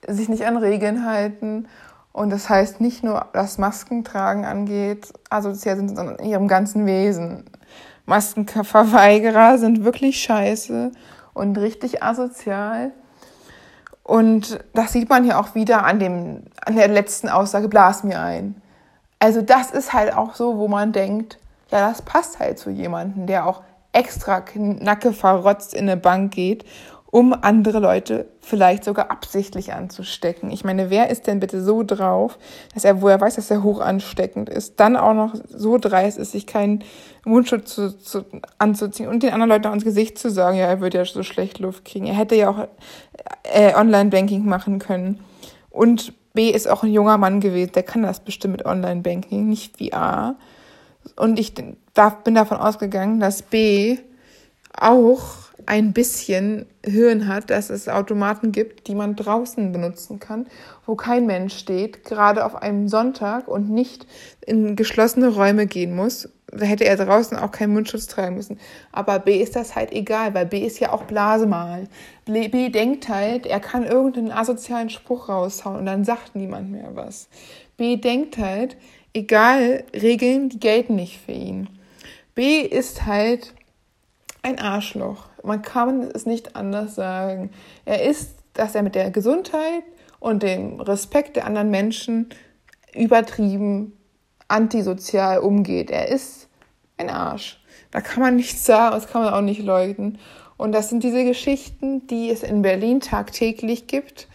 sich 0.07 0.29
nicht 0.29 0.45
an 0.45 0.57
Regeln 0.57 1.05
halten. 1.05 1.67
Und 2.13 2.29
das 2.29 2.47
heißt 2.47 2.79
nicht 2.79 3.03
nur, 3.03 3.25
was 3.33 3.57
Maskentragen 3.57 4.45
angeht, 4.45 5.11
asozial 5.29 5.75
sind, 5.77 5.95
sondern 5.95 6.15
in 6.17 6.25
ihrem 6.29 6.47
ganzen 6.47 6.85
Wesen. 6.85 7.43
Maskenverweigerer 8.05 9.57
sind 9.57 9.83
wirklich 9.83 10.21
scheiße 10.21 10.91
und 11.33 11.57
richtig 11.57 12.03
asozial. 12.03 12.91
Und 14.03 14.59
das 14.73 14.93
sieht 14.93 15.09
man 15.09 15.23
hier 15.23 15.39
auch 15.39 15.55
wieder 15.55 15.85
an, 15.85 15.97
dem, 15.99 16.43
an 16.63 16.75
der 16.75 16.87
letzten 16.87 17.29
Aussage, 17.29 17.67
blas 17.67 18.03
mir 18.03 18.19
ein. 18.19 18.61
Also 19.17 19.41
das 19.41 19.71
ist 19.71 19.93
halt 19.93 20.15
auch 20.15 20.35
so, 20.35 20.57
wo 20.57 20.67
man 20.67 20.91
denkt, 20.91 21.39
ja, 21.71 21.87
das 21.89 22.01
passt 22.03 22.39
halt 22.39 22.59
zu 22.59 22.69
jemandem, 22.69 23.25
der 23.25 23.47
auch 23.47 23.63
extra 23.93 24.43
Nacke 24.55 25.13
verrotzt 25.13 25.73
in 25.73 25.89
eine 25.89 25.97
Bank 25.97 26.33
geht, 26.33 26.65
um 27.13 27.31
andere 27.39 27.77
Leute 27.77 28.25
vielleicht 28.41 28.83
sogar 28.83 29.11
absichtlich 29.11 29.71
anzustecken. 29.71 30.49
Ich 30.49 30.63
meine, 30.63 30.89
wer 30.89 31.11
ist 31.11 31.27
denn 31.27 31.39
bitte 31.39 31.63
so 31.63 31.83
drauf, 31.83 32.39
dass 32.73 32.85
er, 32.85 33.03
wo 33.03 33.07
er 33.07 33.21
weiß, 33.21 33.35
dass 33.35 33.51
er 33.51 33.61
hoch 33.61 33.81
ansteckend 33.81 34.49
ist, 34.49 34.79
dann 34.79 34.97
auch 34.97 35.13
noch 35.13 35.35
so 35.47 35.77
dreist 35.77 36.17
ist, 36.17 36.31
sich 36.31 36.47
keinen 36.47 36.83
Mundschutz 37.23 37.75
zu, 37.75 37.95
zu, 37.99 38.25
anzuziehen 38.57 39.09
und 39.09 39.21
den 39.21 39.31
anderen 39.31 39.51
Leuten 39.51 39.67
auch 39.67 39.73
ins 39.73 39.83
Gesicht 39.83 40.17
zu 40.17 40.31
sagen, 40.31 40.57
ja, 40.57 40.65
er 40.65 40.81
würde 40.81 40.97
ja 40.97 41.05
so 41.05 41.21
schlecht 41.21 41.59
Luft 41.59 41.85
kriegen. 41.85 42.07
Er 42.07 42.15
hätte 42.15 42.33
ja 42.33 42.49
auch 42.49 42.67
äh, 43.43 43.75
Online-Banking 43.75 44.43
machen 44.43 44.79
können. 44.79 45.19
Und 45.69 46.13
B 46.33 46.49
ist 46.49 46.67
auch 46.67 46.81
ein 46.81 46.91
junger 46.91 47.19
Mann 47.19 47.41
gewesen, 47.41 47.73
der 47.73 47.83
kann 47.83 48.01
das 48.01 48.21
bestimmt 48.21 48.53
mit 48.53 48.65
Online-Banking, 48.65 49.47
nicht 49.47 49.79
wie 49.79 49.93
A. 49.93 50.35
Und 51.15 51.37
ich 51.37 51.53
darf, 51.93 52.23
bin 52.23 52.33
davon 52.33 52.57
ausgegangen, 52.57 53.19
dass 53.19 53.43
B 53.43 53.99
auch 54.77 55.43
ein 55.65 55.93
bisschen 55.93 56.65
Hirn 56.85 57.27
hat, 57.27 57.49
dass 57.49 57.69
es 57.69 57.87
Automaten 57.87 58.51
gibt, 58.51 58.87
die 58.87 58.95
man 58.95 59.15
draußen 59.15 59.71
benutzen 59.71 60.19
kann, 60.19 60.47
wo 60.85 60.95
kein 60.95 61.25
Mensch 61.25 61.57
steht, 61.57 62.03
gerade 62.03 62.45
auf 62.45 62.55
einem 62.55 62.87
Sonntag 62.87 63.47
und 63.47 63.69
nicht 63.69 64.05
in 64.45 64.75
geschlossene 64.75 65.29
Räume 65.29 65.67
gehen 65.67 65.95
muss. 65.95 66.29
Da 66.47 66.65
hätte 66.65 66.85
er 66.85 66.97
draußen 66.97 67.37
auch 67.37 67.51
keinen 67.51 67.73
Mundschutz 67.73 68.07
tragen 68.07 68.35
müssen. 68.35 68.59
Aber 68.91 69.19
B 69.19 69.41
ist 69.41 69.55
das 69.55 69.75
halt 69.75 69.91
egal, 69.91 70.33
weil 70.33 70.45
B 70.45 70.65
ist 70.65 70.79
ja 70.79 70.91
auch 70.91 71.03
Blasemal. 71.03 71.87
B 72.25 72.69
denkt 72.69 73.09
halt, 73.09 73.45
er 73.45 73.59
kann 73.59 73.85
irgendeinen 73.85 74.31
asozialen 74.31 74.89
Spruch 74.89 75.29
raushauen 75.29 75.77
und 75.77 75.85
dann 75.85 76.03
sagt 76.03 76.35
niemand 76.35 76.71
mehr 76.71 76.91
was. 76.93 77.27
B 77.77 77.97
denkt 77.97 78.37
halt, 78.37 78.77
egal, 79.13 79.83
Regeln, 79.93 80.49
die 80.49 80.59
gelten 80.59 80.95
nicht 80.95 81.19
für 81.25 81.31
ihn. 81.31 81.69
B 82.35 82.61
ist 82.61 83.05
halt 83.05 83.53
ein 84.43 84.59
Arschloch. 84.59 85.29
Man 85.43 85.61
kann 85.61 86.03
es 86.13 86.25
nicht 86.25 86.55
anders 86.55 86.95
sagen. 86.95 87.51
Er 87.85 88.03
ist, 88.03 88.35
dass 88.53 88.75
er 88.75 88.83
mit 88.83 88.93
der 88.93 89.09
Gesundheit 89.09 89.83
und 90.19 90.43
dem 90.43 90.79
Respekt 90.79 91.35
der 91.35 91.47
anderen 91.47 91.71
Menschen 91.71 92.29
übertrieben 92.93 93.97
antisozial 94.47 95.39
umgeht. 95.39 95.89
Er 95.89 96.09
ist 96.09 96.47
ein 96.97 97.09
Arsch. 97.09 97.59
Da 97.91 98.01
kann 98.01 98.21
man 98.21 98.35
nichts 98.35 98.65
sagen, 98.65 98.93
das 98.95 99.07
kann 99.07 99.23
man 99.23 99.33
auch 99.33 99.41
nicht 99.41 99.63
leugnen. 99.63 100.19
Und 100.57 100.71
das 100.71 100.89
sind 100.89 101.03
diese 101.03 101.23
Geschichten, 101.25 102.05
die 102.07 102.29
es 102.29 102.43
in 102.43 102.61
Berlin 102.61 102.99
tagtäglich 102.99 103.87
gibt 103.87 104.27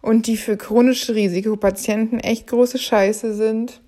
und 0.00 0.26
die 0.26 0.36
für 0.36 0.56
chronische 0.56 1.14
Risikopatienten 1.14 2.20
echt 2.20 2.46
große 2.46 2.78
Scheiße 2.78 3.34
sind, 3.34 3.80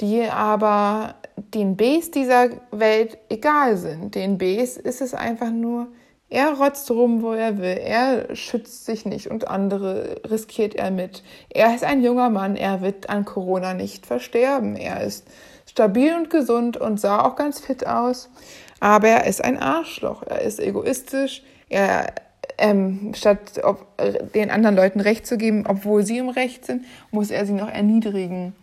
die 0.00 0.22
aber 0.22 1.14
den 1.54 1.76
Bs 1.76 2.10
dieser 2.10 2.50
Welt 2.70 3.18
egal 3.28 3.76
sind. 3.76 4.14
Den 4.14 4.38
Bs 4.38 4.76
ist 4.76 5.00
es 5.00 5.14
einfach 5.14 5.50
nur, 5.50 5.88
er 6.28 6.52
rotzt 6.52 6.88
rum, 6.92 7.22
wo 7.22 7.32
er 7.32 7.58
will. 7.58 7.76
Er 7.76 8.36
schützt 8.36 8.86
sich 8.86 9.04
nicht 9.04 9.26
und 9.26 9.48
andere 9.48 10.20
riskiert 10.30 10.76
er 10.76 10.92
mit. 10.92 11.24
Er 11.48 11.74
ist 11.74 11.82
ein 11.82 12.04
junger 12.04 12.30
Mann, 12.30 12.54
er 12.54 12.82
wird 12.82 13.10
an 13.10 13.24
Corona 13.24 13.74
nicht 13.74 14.06
versterben. 14.06 14.76
Er 14.76 15.02
ist 15.02 15.26
stabil 15.66 16.14
und 16.14 16.30
gesund 16.30 16.76
und 16.76 17.00
sah 17.00 17.22
auch 17.22 17.34
ganz 17.34 17.58
fit 17.58 17.84
aus. 17.84 18.30
Aber 18.78 19.08
er 19.08 19.26
ist 19.26 19.42
ein 19.42 19.58
Arschloch. 19.58 20.22
Er 20.22 20.42
ist 20.42 20.60
egoistisch. 20.60 21.42
Er, 21.68 22.14
ähm, 22.58 23.12
statt 23.14 23.60
ob, 23.64 23.86
den 24.32 24.50
anderen 24.50 24.76
Leuten 24.76 25.00
Recht 25.00 25.26
zu 25.26 25.36
geben, 25.36 25.64
obwohl 25.66 26.04
sie 26.04 26.18
im 26.18 26.28
Recht 26.28 26.64
sind, 26.64 26.84
muss 27.10 27.32
er 27.32 27.44
sie 27.44 27.54
noch 27.54 27.68
erniedrigen. 27.68 28.54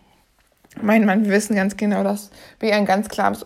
Mein 0.81 1.05
Mann, 1.05 1.25
wir 1.25 1.31
wissen 1.31 1.55
ganz 1.55 1.77
genau, 1.77 2.03
dass 2.03 2.29
B 2.59 2.71
ein 2.71 2.85
ganz 2.85 3.09
klares, 3.09 3.45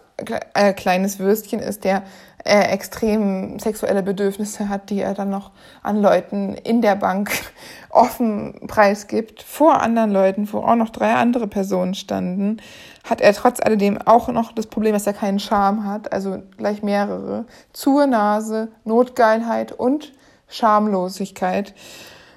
äh, 0.53 0.73
kleines 0.73 1.19
Würstchen 1.19 1.59
ist, 1.59 1.83
der 1.83 2.03
äh, 2.43 2.71
extrem 2.71 3.59
sexuelle 3.59 4.03
Bedürfnisse 4.03 4.69
hat, 4.69 4.89
die 4.89 5.00
er 5.00 5.13
dann 5.13 5.29
noch 5.29 5.51
an 5.83 6.01
Leuten 6.01 6.53
in 6.55 6.81
der 6.81 6.95
Bank 6.95 7.31
offen 7.89 8.59
preisgibt, 8.67 9.43
vor 9.43 9.81
anderen 9.81 10.11
Leuten, 10.11 10.51
wo 10.51 10.59
auch 10.59 10.75
noch 10.75 10.89
drei 10.89 11.13
andere 11.13 11.47
Personen 11.47 11.93
standen, 11.93 12.57
hat 13.03 13.21
er 13.21 13.33
trotz 13.33 13.59
alledem 13.59 14.00
auch 14.01 14.27
noch 14.29 14.51
das 14.53 14.67
Problem, 14.67 14.93
dass 14.93 15.07
er 15.07 15.13
keinen 15.13 15.39
Charme 15.39 15.85
hat, 15.85 16.11
also 16.11 16.41
gleich 16.57 16.83
mehrere, 16.83 17.45
zur 17.73 18.07
Nase, 18.07 18.69
Notgeilheit 18.85 19.71
und 19.71 20.13
Schamlosigkeit. 20.47 21.73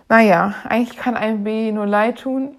Naja, 0.08 0.54
eigentlich 0.68 0.98
kann 0.98 1.16
einem 1.16 1.44
B 1.44 1.72
nur 1.72 1.86
leid 1.86 2.20
tun, 2.20 2.56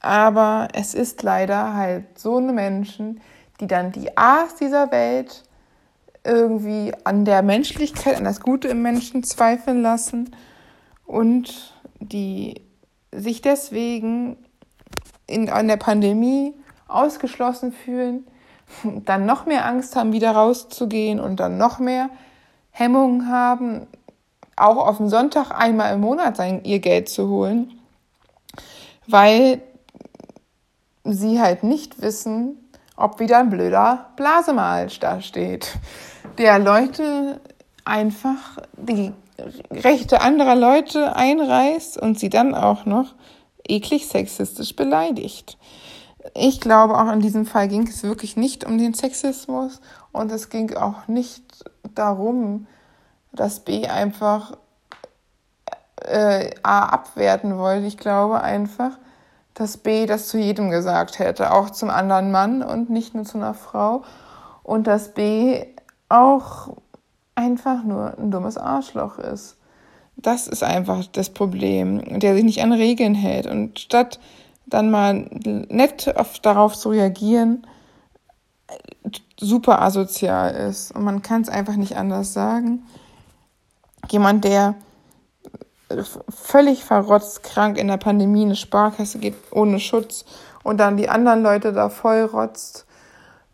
aber 0.00 0.68
es 0.72 0.94
ist 0.94 1.22
leider 1.22 1.74
halt 1.74 2.18
so 2.18 2.38
eine 2.38 2.52
Menschen, 2.52 3.20
die 3.60 3.66
dann 3.66 3.92
die 3.92 4.16
A's 4.16 4.56
dieser 4.56 4.90
Welt 4.90 5.44
irgendwie 6.24 6.92
an 7.04 7.24
der 7.24 7.42
Menschlichkeit, 7.42 8.16
an 8.16 8.24
das 8.24 8.40
Gute 8.40 8.68
im 8.68 8.82
Menschen 8.82 9.22
zweifeln 9.22 9.82
lassen 9.82 10.34
und 11.06 11.74
die 11.98 12.62
sich 13.12 13.42
deswegen 13.42 14.36
in, 15.26 15.48
in 15.48 15.68
der 15.68 15.76
Pandemie 15.76 16.54
ausgeschlossen 16.88 17.72
fühlen, 17.72 18.26
dann 19.04 19.26
noch 19.26 19.46
mehr 19.46 19.66
Angst 19.66 19.96
haben, 19.96 20.12
wieder 20.12 20.32
rauszugehen 20.32 21.20
und 21.20 21.40
dann 21.40 21.58
noch 21.58 21.78
mehr 21.78 22.10
Hemmungen 22.70 23.28
haben, 23.28 23.86
auch 24.56 24.76
auf 24.76 24.98
dem 24.98 25.08
Sonntag 25.08 25.50
einmal 25.50 25.94
im 25.94 26.00
Monat 26.00 26.36
sein, 26.36 26.64
ihr 26.64 26.78
Geld 26.78 27.08
zu 27.08 27.28
holen, 27.28 27.72
weil 29.06 29.62
sie 31.04 31.40
halt 31.40 31.62
nicht 31.62 32.02
wissen, 32.02 32.56
ob 32.96 33.18
wieder 33.20 33.38
ein 33.38 33.50
blöder 33.50 34.10
Blasemal 34.16 34.88
da 35.00 35.20
steht, 35.20 35.78
der 36.38 36.58
Leute 36.58 37.40
einfach 37.84 38.58
die 38.76 39.12
Rechte 39.70 40.20
anderer 40.20 40.54
Leute 40.54 41.16
einreißt 41.16 41.98
und 41.98 42.18
sie 42.18 42.28
dann 42.28 42.54
auch 42.54 42.84
noch 42.84 43.14
eklig 43.66 44.08
sexistisch 44.08 44.76
beleidigt. 44.76 45.56
Ich 46.34 46.60
glaube, 46.60 46.98
auch 46.98 47.10
in 47.10 47.20
diesem 47.20 47.46
Fall 47.46 47.68
ging 47.68 47.86
es 47.86 48.02
wirklich 48.02 48.36
nicht 48.36 48.66
um 48.66 48.76
den 48.76 48.92
Sexismus 48.92 49.80
und 50.12 50.30
es 50.30 50.50
ging 50.50 50.76
auch 50.76 51.08
nicht 51.08 51.42
darum, 51.94 52.66
dass 53.32 53.60
B 53.60 53.86
einfach 53.86 54.52
äh, 56.04 56.50
A 56.62 56.86
abwerten 56.86 57.56
wollte. 57.58 57.86
Ich 57.86 57.96
glaube 57.96 58.42
einfach, 58.42 58.98
dass 59.60 59.76
B 59.76 60.06
das 60.06 60.28
zu 60.28 60.38
jedem 60.38 60.70
gesagt 60.70 61.18
hätte, 61.18 61.52
auch 61.52 61.68
zum 61.68 61.90
anderen 61.90 62.30
Mann 62.30 62.62
und 62.62 62.88
nicht 62.88 63.14
nur 63.14 63.24
zu 63.24 63.36
einer 63.36 63.52
Frau. 63.52 64.04
Und 64.62 64.86
dass 64.86 65.12
B 65.12 65.66
auch 66.08 66.78
einfach 67.34 67.84
nur 67.84 68.16
ein 68.18 68.30
dummes 68.30 68.56
Arschloch 68.56 69.18
ist. 69.18 69.58
Das 70.16 70.46
ist 70.46 70.64
einfach 70.64 71.04
das 71.12 71.28
Problem, 71.28 72.20
der 72.20 72.34
sich 72.34 72.44
nicht 72.44 72.62
an 72.62 72.72
Regeln 72.72 73.14
hält. 73.14 73.44
Und 73.44 73.78
statt 73.78 74.18
dann 74.64 74.90
mal 74.90 75.28
nett 75.68 76.16
auf, 76.16 76.38
darauf 76.38 76.74
zu 76.74 76.88
reagieren, 76.88 77.66
super 79.38 79.82
asozial 79.82 80.54
ist. 80.54 80.90
Und 80.92 81.04
man 81.04 81.20
kann 81.20 81.42
es 81.42 81.50
einfach 81.50 81.76
nicht 81.76 81.98
anders 81.98 82.32
sagen. 82.32 82.86
Jemand, 84.10 84.42
der 84.44 84.74
völlig 86.28 86.84
verrotzt 86.84 87.42
krank 87.42 87.78
in 87.78 87.88
der 87.88 87.96
Pandemie 87.96 88.42
in 88.42 88.48
eine 88.48 88.56
Sparkasse 88.56 89.18
geht 89.18 89.34
ohne 89.50 89.80
Schutz 89.80 90.24
und 90.62 90.78
dann 90.78 90.96
die 90.96 91.08
anderen 91.08 91.42
Leute 91.42 91.72
da 91.72 91.88
voll 91.88 92.22
rotzt 92.22 92.86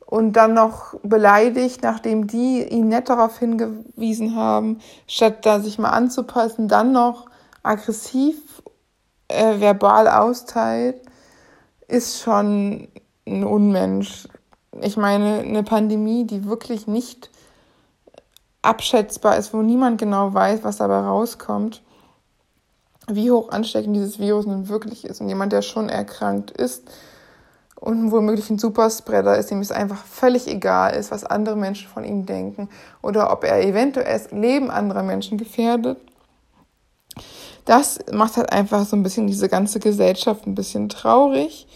und 0.07 0.35
dann 0.35 0.55
noch 0.55 0.95
beleidigt, 1.03 1.83
nachdem 1.83 2.27
die 2.27 2.63
ihn 2.63 2.89
nett 2.89 3.09
darauf 3.09 3.39
hingewiesen 3.39 4.37
haben, 4.37 4.81
statt 5.09 5.45
da 5.45 5.61
sich 5.61 5.79
mal 5.79 5.91
anzupassen, 5.91 6.69
dann 6.69 6.93
noch 6.93 7.27
aggressiv 7.63 8.37
äh, 9.29 9.59
verbal 9.61 10.09
austeilt 10.09 11.03
ist 11.89 12.21
schon 12.21 12.89
ein 13.27 13.45
Unmensch. 13.45 14.29
Ich 14.81 14.97
meine, 14.97 15.41
eine 15.41 15.63
Pandemie, 15.63 16.25
die 16.27 16.45
wirklich 16.45 16.87
nicht 16.87 17.31
abschätzbar 18.63 19.37
ist, 19.37 19.55
wo 19.55 19.63
niemand 19.63 19.99
genau 19.99 20.35
weiß, 20.35 20.65
was 20.65 20.79
dabei 20.79 21.01
rauskommt, 21.01 21.83
wie 23.09 23.31
hoch 23.31 23.51
ansteckend 23.51 23.95
dieses 23.95 24.19
Virus 24.19 24.47
nun 24.47 24.69
wirklich 24.69 25.05
ist. 25.05 25.21
Und 25.21 25.29
jemand, 25.29 25.53
der 25.53 25.63
schon 25.63 25.89
erkrankt 25.89 26.51
ist 26.51 26.85
und 27.77 28.11
womöglich 28.11 28.49
ein 28.51 28.59
Superspreader 28.59 29.37
ist, 29.37 29.51
dem 29.51 29.61
es 29.61 29.71
einfach 29.71 30.05
völlig 30.05 30.49
egal 30.49 30.95
ist, 30.95 31.11
was 31.11 31.25
andere 31.25 31.57
Menschen 31.57 31.89
von 31.89 32.05
ihm 32.05 32.27
denken 32.27 32.69
oder 33.03 33.33
ob 33.33 33.45
er 33.45 33.63
eventuell 33.63 34.13
das 34.13 34.31
Leben 34.31 34.71
anderer 34.71 35.03
Menschen 35.03 35.39
gefährdet. 35.39 35.99
Das 37.65 37.99
macht 38.13 38.37
halt 38.37 38.53
einfach 38.53 38.87
so 38.87 38.97
ein 38.97 39.03
bisschen 39.03 39.27
diese 39.27 39.49
ganze 39.49 39.81
Gesellschaft 39.81 40.47
ein 40.47 40.55
bisschen 40.55 40.89
traurig, 40.89 41.67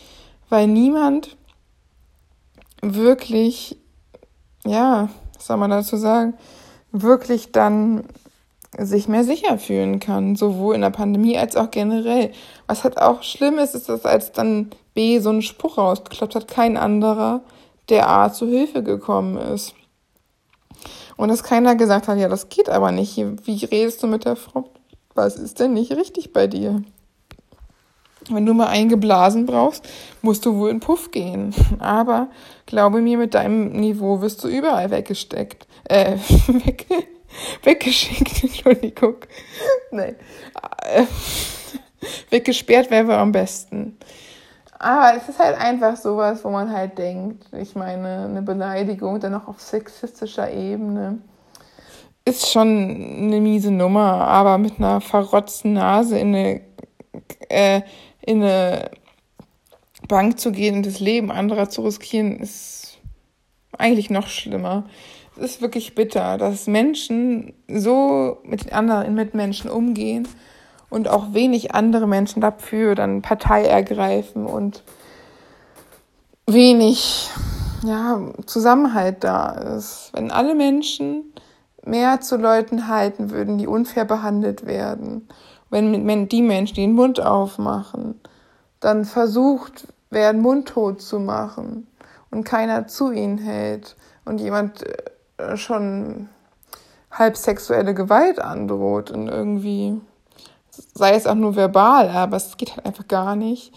weil 0.49 0.67
niemand 0.69 1.37
wirklich, 2.81 3.79
ja, 4.65 5.09
was 5.37 5.47
soll 5.47 5.57
man 5.57 5.71
dazu 5.71 5.97
sagen, 5.97 6.35
wirklich 6.93 7.53
dann 7.53 8.05
sich 8.79 9.09
mehr 9.09 9.25
sicher 9.25 9.59
fühlen 9.59 10.01
kann, 10.01 10.37
sowohl 10.37 10.75
in 10.75 10.81
der 10.83 10.91
Pandemie 10.91 11.37
als 11.37 11.57
auch 11.57 11.71
generell. 11.71 12.33
Was 12.67 12.85
halt 12.85 12.99
auch 12.99 13.23
schlimm 13.23 13.59
ist, 13.59 13.75
ist, 13.75 13.89
dass 13.89 14.05
als 14.05 14.33
dann 14.33 14.71
B 14.95 15.19
so 15.19 15.31
einen 15.31 15.43
Spruch 15.43 15.79
rausgeklappt 15.79 16.35
hat, 16.35 16.49
kein 16.49 16.77
anderer 16.77 17.41
der 17.89 18.09
A 18.09 18.33
zu 18.33 18.47
Hilfe 18.47 18.83
gekommen 18.83 19.37
ist. 19.37 19.75
Und 21.17 21.29
dass 21.29 21.43
keiner 21.43 21.75
gesagt 21.75 22.09
hat, 22.09 22.19
ja, 22.19 22.29
das 22.29 22.49
geht 22.49 22.71
aber 22.71 22.93
nicht. 22.93 23.17
Wie 23.45 23.65
redest 23.65 24.03
du 24.03 24.07
mit 24.07 24.25
der 24.25 24.37
Frau? 24.37 24.71
Was 25.15 25.37
ist 25.37 25.61
denn 25.61 25.75
nicht 25.75 25.93
richtig 25.93 26.33
bei 26.33 26.47
dir? 26.47 26.83
Wenn 28.31 28.47
du 28.47 28.55
mal 28.55 28.69
eingeblasen 28.69 29.45
brauchst, 29.45 29.87
musst 30.23 30.47
du 30.47 30.57
wohl 30.57 30.71
in 30.71 30.81
Puff 30.81 31.11
gehen. 31.11 31.55
Aber 31.79 32.29
glaube 32.67 33.01
mir, 33.01 33.19
mit 33.19 33.35
deinem 33.35 33.73
Niveau 33.73 34.21
wirst 34.21 34.45
du 34.45 34.49
überall 34.49 34.91
weggesteckt. 34.91 35.67
Äh, 35.85 36.13
weg, 36.65 36.87
weggeschickt, 37.63 38.43
Entschuldigung. 38.45 39.17
Nein. 39.91 40.17
Äh, 40.83 41.05
weggesperrt 42.31 42.91
wäre 42.91 43.17
am 43.17 43.33
besten. 43.33 43.99
Aber 44.79 45.15
es 45.17 45.29
ist 45.29 45.39
halt 45.39 45.59
einfach 45.59 45.97
sowas, 45.97 46.43
wo 46.43 46.51
man 46.51 46.73
halt 46.73 46.97
denkt, 46.97 47.45
ich 47.53 47.75
meine, 47.75 48.25
eine 48.25 48.41
Beleidigung 48.41 49.21
dann 49.21 49.35
auch 49.35 49.49
auf 49.49 49.61
sexistischer 49.61 50.51
Ebene 50.51 51.19
ist 52.25 52.51
schon 52.51 52.69
eine 52.69 53.41
miese 53.41 53.71
Nummer, 53.71 54.27
aber 54.27 54.59
mit 54.59 54.79
einer 54.79 55.01
verrotzten 55.01 55.75
Nase 55.75 56.19
in 56.19 56.35
eine, 56.35 56.61
äh, 57.49 57.83
in 58.21 58.43
eine 58.43 58.91
Bank 60.09 60.39
zu 60.39 60.53
gehen 60.53 60.77
und 60.77 60.87
das 60.87 61.01
Leben 61.01 61.31
anderer 61.31 61.69
zu 61.69 61.83
riskieren, 61.83 62.39
ist 62.39 62.99
eigentlich 63.77 64.11
noch 64.11 64.29
schlimmer. 64.29 64.85
Es 65.37 65.53
ist 65.53 65.63
wirklich 65.63 65.95
bitter, 65.95 66.39
dass 66.39 66.67
Menschen 66.67 67.55
so 67.69 68.39
mit 68.45 68.73
anderen 68.73 69.15
Mitmenschen 69.15 69.71
umgehen 69.71 70.29
und 70.91 71.09
auch 71.09 71.33
wenig 71.33 71.75
andere 71.75 72.07
Menschen 72.07 72.41
dafür 72.41 72.95
dann 72.95 73.23
Partei 73.23 73.65
ergreifen 73.65 74.47
und 74.47 74.83
wenig 76.47 77.31
ja, 77.85 78.21
Zusammenhalt 78.47 79.25
da 79.25 79.53
ist. 79.77 80.11
Wenn 80.13 80.31
alle 80.31 80.55
Menschen 80.55 81.33
mehr 81.85 82.21
zu 82.21 82.37
Leuten 82.37 82.89
halten 82.89 83.31
würden, 83.31 83.57
die 83.57 83.67
unfair 83.67 84.05
behandelt 84.05 84.67
werden, 84.67 85.29
wenn 85.71 86.29
die 86.29 86.43
Menschen, 86.43 86.75
den 86.75 86.93
Mund 86.93 87.21
aufmachen, 87.21 88.21
dann 88.81 89.05
versucht 89.05 89.87
werden, 90.11 90.41
mundtot 90.41 91.01
zu 91.01 91.21
machen 91.21 91.87
und 92.31 92.45
keiner 92.45 92.89
zu 92.89 93.13
ihnen 93.13 93.39
hält 93.39 93.97
und 94.25 94.41
jemand 94.41 94.83
äh, 94.83 94.97
schon 95.57 96.29
halb 97.11 97.37
sexuelle 97.37 97.95
Gewalt 97.95 98.41
androht 98.41 99.11
und 99.11 99.29
irgendwie, 99.29 100.01
sei 100.95 101.15
es 101.15 101.27
auch 101.27 101.35
nur 101.35 101.57
verbal, 101.57 102.09
aber 102.11 102.37
es 102.37 102.57
geht 102.57 102.77
halt 102.77 102.87
einfach 102.87 103.09
gar 103.09 103.37
nicht, 103.37 103.73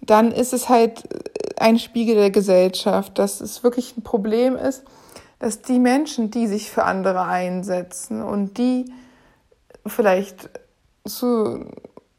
dann 0.00 0.30
ist 0.30 0.52
es 0.52 0.68
halt 0.68 1.02
ein 1.58 1.78
Spiegel 1.78 2.14
der 2.14 2.30
Gesellschaft, 2.30 3.18
dass 3.18 3.40
es 3.40 3.62
wirklich 3.64 3.96
ein 3.96 4.02
Problem 4.02 4.56
ist, 4.56 4.84
dass 5.38 5.62
die 5.62 5.78
Menschen, 5.78 6.30
die 6.30 6.46
sich 6.46 6.70
für 6.70 6.84
andere 6.84 7.22
einsetzen 7.22 8.22
und 8.22 8.58
die 8.58 8.92
vielleicht 9.86 10.50
zu, 11.04 11.64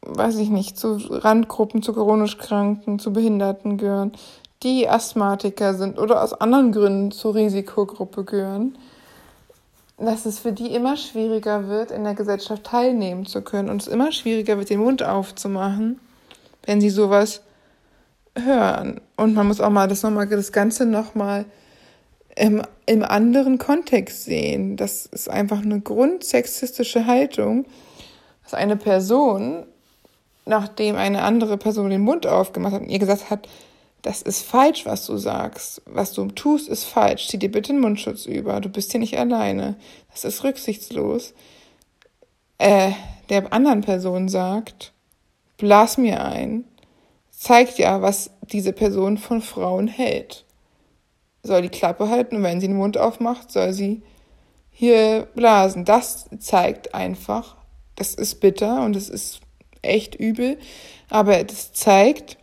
weiß 0.02 0.36
ich 0.36 0.50
nicht, 0.50 0.78
zu 0.78 0.96
Randgruppen, 1.10 1.82
zu 1.82 1.92
chronisch 1.92 2.38
Kranken, 2.38 2.98
zu 2.98 3.12
Behinderten 3.12 3.76
gehören, 3.76 4.12
die 4.62 4.88
Asthmatiker 4.88 5.74
sind 5.74 5.98
oder 5.98 6.22
aus 6.22 6.34
anderen 6.34 6.72
Gründen 6.72 7.10
zur 7.12 7.34
Risikogruppe 7.34 8.24
gehören, 8.24 8.76
dass 9.98 10.26
es 10.26 10.38
für 10.38 10.52
die 10.52 10.74
immer 10.74 10.96
schwieriger 10.96 11.68
wird, 11.68 11.90
in 11.90 12.04
der 12.04 12.14
Gesellschaft 12.14 12.64
teilnehmen 12.64 13.26
zu 13.26 13.42
können 13.42 13.68
und 13.68 13.82
es 13.82 13.88
immer 13.88 14.12
schwieriger 14.12 14.58
wird, 14.58 14.70
den 14.70 14.80
Mund 14.80 15.02
aufzumachen, 15.02 16.00
wenn 16.64 16.80
sie 16.80 16.90
sowas 16.90 17.42
hören. 18.34 19.00
Und 19.16 19.34
man 19.34 19.46
muss 19.46 19.60
auch 19.60 19.70
mal 19.70 19.88
das 19.88 20.02
nochmal, 20.02 20.26
das 20.26 20.52
Ganze 20.52 20.86
nochmal 20.86 21.44
im, 22.36 22.62
im 22.86 23.02
anderen 23.02 23.58
Kontext 23.58 24.24
sehen. 24.24 24.76
Das 24.76 25.06
ist 25.06 25.28
einfach 25.28 25.62
eine 25.62 25.80
grundsexistische 25.80 27.06
Haltung, 27.06 27.66
dass 28.44 28.54
eine 28.54 28.76
Person, 28.76 29.66
nachdem 30.46 30.96
eine 30.96 31.22
andere 31.22 31.58
Person 31.58 31.90
den 31.90 32.02
Mund 32.02 32.26
aufgemacht 32.26 32.74
hat 32.74 32.82
und 32.82 32.88
ihr 32.88 32.98
gesagt 32.98 33.30
hat, 33.30 33.48
das 34.02 34.22
ist 34.22 34.42
falsch, 34.42 34.86
was 34.86 35.06
du 35.06 35.16
sagst. 35.16 35.82
Was 35.86 36.12
du 36.12 36.26
tust, 36.26 36.68
ist 36.68 36.84
falsch. 36.84 37.28
Zieh 37.28 37.38
dir 37.38 37.50
bitte 37.50 37.72
einen 37.72 37.80
Mundschutz 37.80 38.26
über. 38.26 38.60
Du 38.60 38.68
bist 38.68 38.90
hier 38.90 39.00
nicht 39.00 39.18
alleine. 39.18 39.76
Das 40.10 40.24
ist 40.24 40.44
rücksichtslos. 40.44 41.34
Äh, 42.58 42.92
der 43.28 43.52
anderen 43.52 43.82
Person 43.82 44.28
sagt, 44.28 44.92
blas 45.56 45.98
mir 45.98 46.24
ein. 46.24 46.64
Zeigt 47.30 47.78
ja, 47.78 48.02
was 48.02 48.30
diese 48.42 48.72
Person 48.72 49.18
von 49.18 49.40
Frauen 49.40 49.88
hält 49.88 50.44
soll 51.42 51.62
die 51.62 51.68
Klappe 51.68 52.08
halten 52.08 52.36
und 52.36 52.42
wenn 52.42 52.60
sie 52.60 52.68
den 52.68 52.76
Mund 52.76 52.98
aufmacht, 52.98 53.50
soll 53.50 53.72
sie 53.72 54.02
hier 54.70 55.28
blasen. 55.34 55.84
Das 55.84 56.26
zeigt 56.38 56.94
einfach, 56.94 57.56
das 57.96 58.14
ist 58.14 58.40
bitter 58.40 58.82
und 58.82 58.96
es 58.96 59.08
ist 59.08 59.40
echt 59.82 60.14
übel, 60.14 60.58
aber 61.08 61.42
das 61.42 61.72
zeigt, 61.72 62.36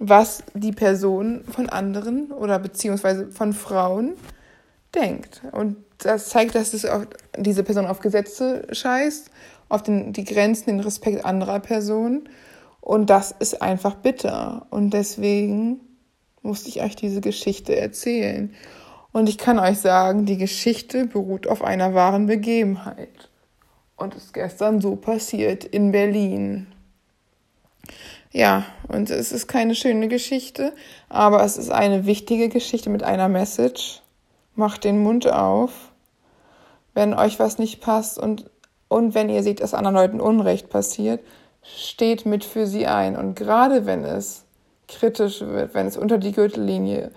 was 0.00 0.42
die 0.54 0.72
Person 0.72 1.44
von 1.44 1.68
anderen 1.68 2.32
oder 2.32 2.58
beziehungsweise 2.58 3.30
von 3.30 3.52
Frauen 3.52 4.14
denkt. 4.94 5.42
Und 5.52 5.76
das 5.98 6.30
zeigt, 6.30 6.54
dass 6.54 6.72
es 6.72 6.86
auf, 6.86 7.06
diese 7.36 7.62
Person 7.62 7.86
auf 7.86 8.00
Gesetze 8.00 8.66
scheißt, 8.72 9.30
auf 9.68 9.82
den, 9.82 10.14
die 10.14 10.24
Grenzen, 10.24 10.66
den 10.70 10.80
Respekt 10.80 11.24
anderer 11.26 11.60
Personen. 11.60 12.28
Und 12.80 13.10
das 13.10 13.30
ist 13.30 13.60
einfach 13.60 13.94
bitter. 13.94 14.66
Und 14.70 14.90
deswegen 14.90 15.80
musste 16.40 16.70
ich 16.70 16.80
euch 16.80 16.96
diese 16.96 17.20
Geschichte 17.20 17.76
erzählen. 17.76 18.54
Und 19.12 19.28
ich 19.28 19.36
kann 19.36 19.58
euch 19.58 19.80
sagen, 19.80 20.24
die 20.24 20.38
Geschichte 20.38 21.04
beruht 21.04 21.46
auf 21.46 21.62
einer 21.62 21.92
wahren 21.92 22.24
Begebenheit. 22.24 23.28
Und 23.96 24.14
ist 24.14 24.32
gestern 24.32 24.80
so 24.80 24.96
passiert 24.96 25.62
in 25.62 25.92
Berlin. 25.92 26.68
Ja, 28.32 28.64
und 28.86 29.10
es 29.10 29.32
ist 29.32 29.48
keine 29.48 29.74
schöne 29.74 30.06
Geschichte, 30.06 30.72
aber 31.08 31.42
es 31.42 31.56
ist 31.56 31.70
eine 31.70 32.06
wichtige 32.06 32.48
Geschichte 32.48 32.88
mit 32.88 33.02
einer 33.02 33.28
Message. 33.28 34.02
Macht 34.54 34.84
den 34.84 35.02
Mund 35.02 35.26
auf, 35.26 35.90
wenn 36.94 37.14
euch 37.14 37.40
was 37.40 37.58
nicht 37.58 37.80
passt 37.80 38.18
und, 38.18 38.48
und 38.88 39.14
wenn 39.14 39.30
ihr 39.30 39.42
seht, 39.42 39.60
dass 39.60 39.74
anderen 39.74 39.96
Leuten 39.96 40.20
Unrecht 40.20 40.70
passiert, 40.70 41.20
steht 41.62 42.24
mit 42.24 42.44
für 42.44 42.66
sie 42.66 42.86
ein. 42.86 43.16
Und 43.16 43.34
gerade 43.34 43.84
wenn 43.84 44.04
es 44.04 44.44
kritisch 44.86 45.40
wird, 45.40 45.74
wenn 45.74 45.86
es 45.86 45.96
unter 45.96 46.18
die 46.18 46.32
Gürtellinie 46.32 47.10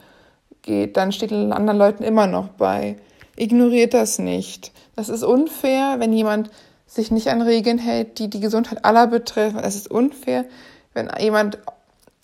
geht, 0.63 0.97
dann 0.97 1.11
steht 1.11 1.31
den 1.31 1.53
anderen 1.53 1.77
Leuten 1.77 2.03
immer 2.03 2.25
noch 2.25 2.47
bei. 2.49 2.97
Ignoriert 3.35 3.93
das 3.93 4.17
nicht. 4.19 4.71
Das 4.95 5.09
ist 5.09 5.23
unfair, 5.23 5.95
wenn 5.99 6.13
jemand 6.13 6.49
sich 6.87 7.11
nicht 7.11 7.27
an 7.27 7.41
Regeln 7.41 7.79
hält, 7.79 8.19
die 8.19 8.29
die 8.29 8.39
Gesundheit 8.39 8.85
aller 8.85 9.07
betreffen. 9.07 9.59
Es 9.59 9.75
ist 9.75 9.89
unfair, 9.89 10.45
wenn 10.93 11.09
jemand 11.19 11.59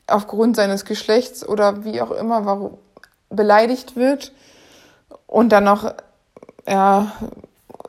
aufgrund 0.07 0.55
seines 0.55 0.85
Geschlechts 0.85 1.47
oder 1.47 1.83
wie 1.83 2.01
auch 2.01 2.11
immer 2.11 2.45
warum, 2.45 2.77
beleidigt 3.29 3.95
wird 3.95 4.33
und 5.27 5.49
dann 5.49 5.63
noch, 5.63 5.93
ja, 6.67 7.11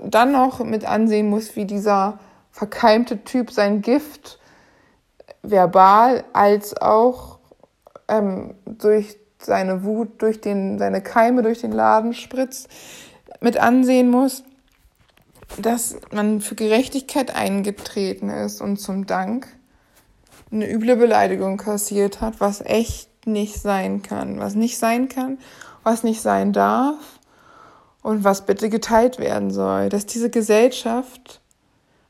dann 0.03 0.33
noch 0.33 0.61
mit 0.61 0.85
ansehen 0.85 1.29
muss, 1.29 1.57
wie 1.57 1.64
dieser 1.64 2.19
verkeimte 2.51 3.25
Typ 3.25 3.51
sein 3.51 3.81
Gift 3.81 4.38
verbal 5.43 6.25
als 6.33 6.77
auch 6.77 7.38
ähm, 8.09 8.55
durch 8.66 9.16
seine 9.38 9.85
Wut, 9.85 10.21
durch 10.21 10.40
den, 10.40 10.79
seine 10.79 11.03
Keime 11.03 11.43
durch 11.43 11.61
den 11.61 11.73
Laden 11.73 12.12
spritzt, 12.12 12.69
mit 13.40 13.57
ansehen 13.57 14.11
muss, 14.11 14.43
dass 15.59 15.97
man 16.12 16.40
für 16.40 16.55
Gerechtigkeit 16.55 17.35
eingetreten 17.35 18.29
ist 18.29 18.61
und 18.61 18.77
zum 18.77 19.07
Dank 19.07 19.49
eine 20.52 20.70
üble 20.70 20.96
Beleidigung 20.96 21.56
kassiert 21.56 22.20
hat, 22.20 22.40
was 22.40 22.60
echt 22.60 23.26
nicht 23.26 23.60
sein 23.60 24.02
kann, 24.02 24.40
was 24.40 24.54
nicht 24.54 24.78
sein 24.78 25.08
kann, 25.08 25.38
was 25.82 26.02
nicht 26.02 26.20
sein 26.20 26.52
darf 26.52 27.20
und 28.02 28.24
was 28.24 28.46
bitte 28.46 28.68
geteilt 28.68 29.18
werden 29.18 29.50
soll. 29.50 29.88
Dass 29.88 30.06
diese 30.06 30.30
Gesellschaft 30.30 31.40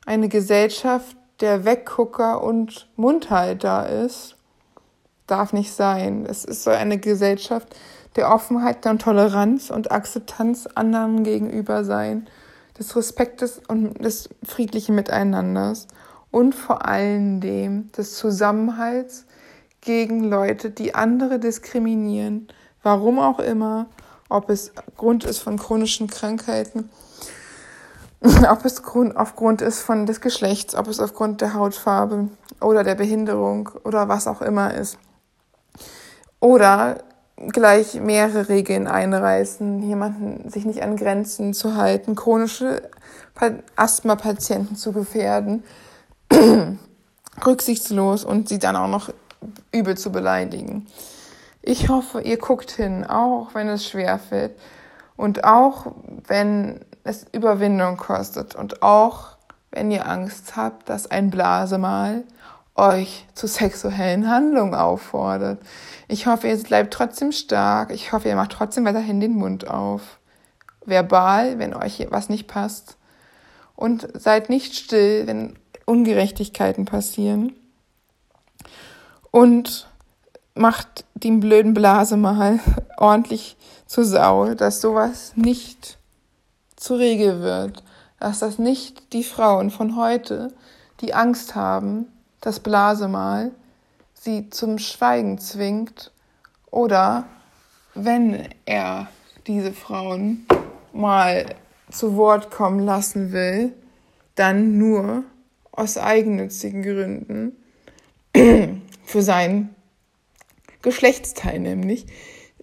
eine 0.05 0.29
Gesellschaft 0.29 1.15
der 1.39 1.65
Weggucker 1.65 2.43
und 2.43 2.89
Mundhalter 2.95 3.89
ist, 3.89 4.35
darf 5.27 5.53
nicht 5.53 5.71
sein. 5.71 6.25
Es 6.25 6.45
ist 6.45 6.63
so 6.63 6.71
eine 6.71 6.97
Gesellschaft 6.97 7.75
der 8.15 8.33
Offenheit 8.33 8.85
und 8.85 9.01
Toleranz 9.01 9.69
und 9.69 9.91
Akzeptanz 9.91 10.67
anderen 10.75 11.23
gegenüber 11.23 11.83
sein, 11.83 12.27
des 12.77 12.95
Respektes 12.95 13.61
und 13.67 14.03
des 14.03 14.29
friedlichen 14.43 14.95
Miteinanders 14.95 15.87
und 16.31 16.55
vor 16.55 16.85
allen 16.85 17.41
dem 17.41 17.91
des 17.91 18.15
Zusammenhalts 18.15 19.25
gegen 19.81 20.23
Leute, 20.23 20.69
die 20.69 20.95
andere 20.95 21.39
diskriminieren, 21.39 22.47
warum 22.83 23.19
auch 23.19 23.39
immer, 23.39 23.87
ob 24.29 24.49
es 24.49 24.71
Grund 24.95 25.25
ist 25.25 25.39
von 25.39 25.57
chronischen 25.57 26.07
Krankheiten, 26.07 26.89
ob 28.49 28.63
es 28.63 28.81
Grund, 28.81 29.17
aufgrund 29.17 29.61
ist 29.61 29.81
von 29.81 30.05
des 30.05 30.21
Geschlechts, 30.21 30.75
ob 30.75 30.87
es 30.87 30.99
aufgrund 30.99 31.41
der 31.41 31.53
Hautfarbe 31.53 32.29
oder 32.61 32.83
der 32.83 32.95
Behinderung 32.95 33.69
oder 33.83 34.07
was 34.07 34.27
auch 34.27 34.41
immer 34.41 34.73
ist. 34.73 34.97
Oder 36.39 37.03
gleich 37.49 37.99
mehrere 37.99 38.49
Regeln 38.49 38.87
einreißen, 38.87 39.81
jemanden 39.81 40.49
sich 40.49 40.65
nicht 40.65 40.83
an 40.83 40.95
Grenzen 40.95 41.53
zu 41.53 41.75
halten, 41.75 42.15
chronische 42.15 42.89
Asthma-Patienten 43.75 44.75
zu 44.75 44.91
gefährden, 44.91 45.63
rücksichtslos 47.45 48.23
und 48.23 48.49
sie 48.49 48.59
dann 48.59 48.75
auch 48.75 48.87
noch 48.87 49.13
übel 49.71 49.97
zu 49.97 50.11
beleidigen. 50.11 50.87
Ich 51.61 51.89
hoffe, 51.89 52.21
ihr 52.21 52.37
guckt 52.37 52.71
hin, 52.71 53.05
auch 53.05 53.53
wenn 53.53 53.67
es 53.67 53.87
schwer 53.87 54.17
fällt 54.17 54.57
und 55.15 55.43
auch 55.43 55.93
wenn 56.27 56.81
es 57.03 57.25
Überwindung 57.31 57.97
kostet 57.97 58.55
und 58.55 58.81
auch 58.81 59.37
wenn 59.71 59.91
ihr 59.91 60.07
Angst 60.07 60.55
habt, 60.55 60.89
dass 60.89 61.09
ein 61.09 61.29
Blasemal 61.29 62.23
euch 62.75 63.27
zu 63.33 63.47
sexuellen 63.47 64.29
Handlungen 64.29 64.75
auffordert. 64.75 65.59
Ich 66.07 66.25
hoffe, 66.25 66.47
ihr 66.47 66.57
bleibt 66.57 66.93
trotzdem 66.93 67.31
stark. 67.31 67.91
Ich 67.91 68.11
hoffe, 68.11 68.27
ihr 68.27 68.35
macht 68.35 68.51
trotzdem 68.51 68.85
weiterhin 68.85 69.19
den 69.19 69.35
Mund 69.35 69.67
auf. 69.67 70.19
Verbal, 70.85 71.59
wenn 71.59 71.75
euch 71.75 72.07
was 72.09 72.29
nicht 72.29 72.47
passt. 72.47 72.97
Und 73.75 74.07
seid 74.13 74.49
nicht 74.49 74.75
still, 74.75 75.27
wenn 75.27 75.57
Ungerechtigkeiten 75.85 76.85
passieren. 76.85 77.53
Und 79.31 79.87
macht 80.53 81.05
den 81.13 81.39
blöden 81.39 81.73
Blase 81.73 82.17
mal 82.17 82.59
ordentlich 82.97 83.57
zur 83.85 84.05
Sau, 84.05 84.53
dass 84.53 84.81
sowas 84.81 85.33
nicht 85.35 85.97
zur 86.75 86.99
Regel 86.99 87.41
wird. 87.41 87.83
Dass 88.19 88.39
das 88.39 88.59
nicht 88.59 89.13
die 89.13 89.23
Frauen 89.23 89.71
von 89.71 89.95
heute, 89.95 90.53
die 90.99 91.13
Angst 91.13 91.55
haben, 91.55 92.07
das 92.39 92.59
Blasemal 92.59 93.51
sie 94.13 94.49
zum 94.49 94.77
Schweigen 94.77 95.39
zwingt 95.39 96.11
oder 96.69 97.25
wenn 97.95 98.49
er 98.65 99.07
diese 99.47 99.73
Frauen 99.73 100.45
mal 100.93 101.45
zu 101.89 102.15
Wort 102.15 102.51
kommen 102.51 102.79
lassen 102.85 103.31
will, 103.31 103.73
dann 104.35 104.77
nur 104.77 105.23
aus 105.71 105.97
eigennützigen 105.97 106.83
Gründen 106.83 107.55
für 109.03 109.21
sein 109.21 109.75
Geschlechtsteil 110.81 111.59
nämlich, 111.59 112.05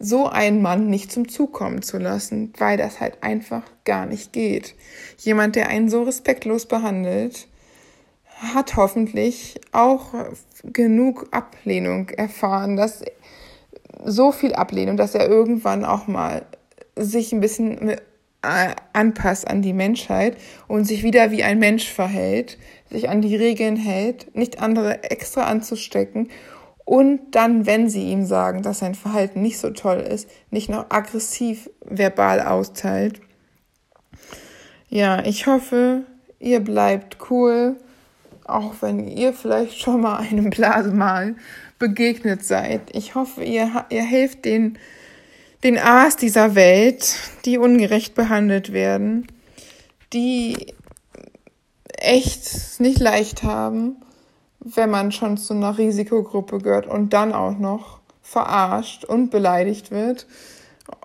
so 0.00 0.26
einen 0.26 0.62
Mann 0.62 0.88
nicht 0.88 1.10
zum 1.10 1.28
Zug 1.28 1.52
kommen 1.52 1.82
zu 1.82 1.98
lassen, 1.98 2.52
weil 2.58 2.76
das 2.76 3.00
halt 3.00 3.22
einfach 3.22 3.62
gar 3.84 4.06
nicht 4.06 4.32
geht. 4.32 4.74
Jemand, 5.18 5.56
der 5.56 5.68
einen 5.68 5.88
so 5.88 6.02
respektlos 6.02 6.66
behandelt, 6.66 7.48
hat 8.36 8.76
hoffentlich 8.76 9.60
auch 9.72 10.14
genug 10.62 11.28
Ablehnung 11.32 12.10
erfahren, 12.10 12.76
dass 12.76 13.02
so 14.04 14.30
viel 14.30 14.54
Ablehnung, 14.54 14.96
dass 14.96 15.16
er 15.16 15.28
irgendwann 15.28 15.84
auch 15.84 16.06
mal 16.06 16.46
sich 16.94 17.32
ein 17.32 17.40
bisschen 17.40 17.96
anpasst 18.42 19.48
an 19.48 19.62
die 19.62 19.72
Menschheit 19.72 20.36
und 20.68 20.84
sich 20.84 21.02
wieder 21.02 21.30
wie 21.30 21.42
ein 21.42 21.58
Mensch 21.58 21.90
verhält, 21.90 22.58
sich 22.90 23.08
an 23.08 23.20
die 23.20 23.36
Regeln 23.36 23.76
hält, 23.76 24.34
nicht 24.36 24.60
andere 24.60 25.02
extra 25.04 25.44
anzustecken 25.44 26.30
und 26.84 27.20
dann, 27.32 27.66
wenn 27.66 27.90
sie 27.90 28.10
ihm 28.10 28.24
sagen, 28.24 28.62
dass 28.62 28.78
sein 28.78 28.94
Verhalten 28.94 29.42
nicht 29.42 29.58
so 29.58 29.70
toll 29.70 29.98
ist, 29.98 30.30
nicht 30.50 30.70
noch 30.70 30.86
aggressiv 30.90 31.68
verbal 31.84 32.40
austeilt. 32.40 33.20
Ja, 34.88 35.24
ich 35.24 35.46
hoffe, 35.46 36.04
ihr 36.38 36.60
bleibt 36.60 37.18
cool 37.30 37.76
auch 38.48 38.76
wenn 38.80 39.06
ihr 39.06 39.32
vielleicht 39.32 39.80
schon 39.80 40.00
mal 40.00 40.16
einem 40.30 40.50
Blasemal 40.50 41.36
begegnet 41.78 42.44
seid. 42.44 42.82
Ich 42.92 43.14
hoffe, 43.14 43.44
ihr, 43.44 43.84
ihr 43.90 44.02
helft 44.02 44.44
den, 44.44 44.78
den 45.64 45.78
Aas 45.78 46.16
dieser 46.16 46.54
Welt, 46.54 47.16
die 47.44 47.58
ungerecht 47.58 48.14
behandelt 48.14 48.72
werden, 48.72 49.26
die 50.12 50.74
echt 51.86 52.80
nicht 52.80 53.00
leicht 53.00 53.42
haben, 53.42 53.96
wenn 54.60 54.90
man 54.90 55.12
schon 55.12 55.36
zu 55.36 55.54
einer 55.54 55.78
Risikogruppe 55.78 56.58
gehört 56.58 56.86
und 56.86 57.12
dann 57.12 57.32
auch 57.32 57.58
noch 57.58 58.00
verarscht 58.22 59.04
und 59.04 59.30
beleidigt 59.30 59.90
wird, 59.90 60.26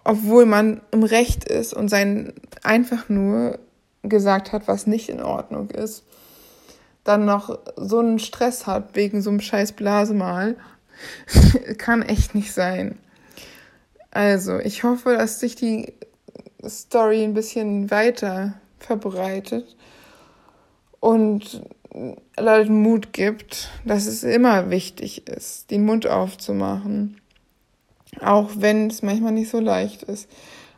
obwohl 0.03 0.45
man 0.45 0.81
im 0.91 1.03
Recht 1.03 1.45
ist 1.45 1.73
und 1.73 1.89
sein 1.89 2.33
einfach 2.61 3.09
nur 3.09 3.59
gesagt 4.03 4.51
hat, 4.51 4.67
was 4.67 4.87
nicht 4.87 5.09
in 5.09 5.21
Ordnung 5.21 5.69
ist 5.69 6.03
dann 7.03 7.25
noch 7.25 7.59
so 7.75 7.99
einen 7.99 8.19
Stress 8.19 8.65
hat 8.65 8.95
wegen 8.95 9.21
so 9.21 9.29
einem 9.29 9.41
scheiß 9.41 9.73
Blasemal, 9.73 10.55
kann 11.77 12.01
echt 12.01 12.35
nicht 12.35 12.53
sein. 12.53 12.97
Also, 14.13 14.59
ich 14.59 14.83
hoffe, 14.83 15.15
dass 15.17 15.39
sich 15.39 15.55
die 15.55 15.91
Story 16.63 17.23
ein 17.23 17.33
bisschen 17.33 17.89
weiter 17.89 18.53
verbreitet 18.77 19.75
und 20.99 21.63
Leuten 22.39 22.83
Mut 22.83 23.11
gibt, 23.11 23.71
dass 23.85 24.05
es 24.05 24.23
immer 24.23 24.69
wichtig 24.69 25.27
ist, 25.27 25.71
den 25.71 25.83
Mund 25.83 26.05
aufzumachen. 26.05 27.21
Auch 28.21 28.51
wenn 28.55 28.91
es 28.91 29.01
manchmal 29.01 29.31
nicht 29.31 29.49
so 29.49 29.59
leicht 29.59 30.03
ist. 30.03 30.29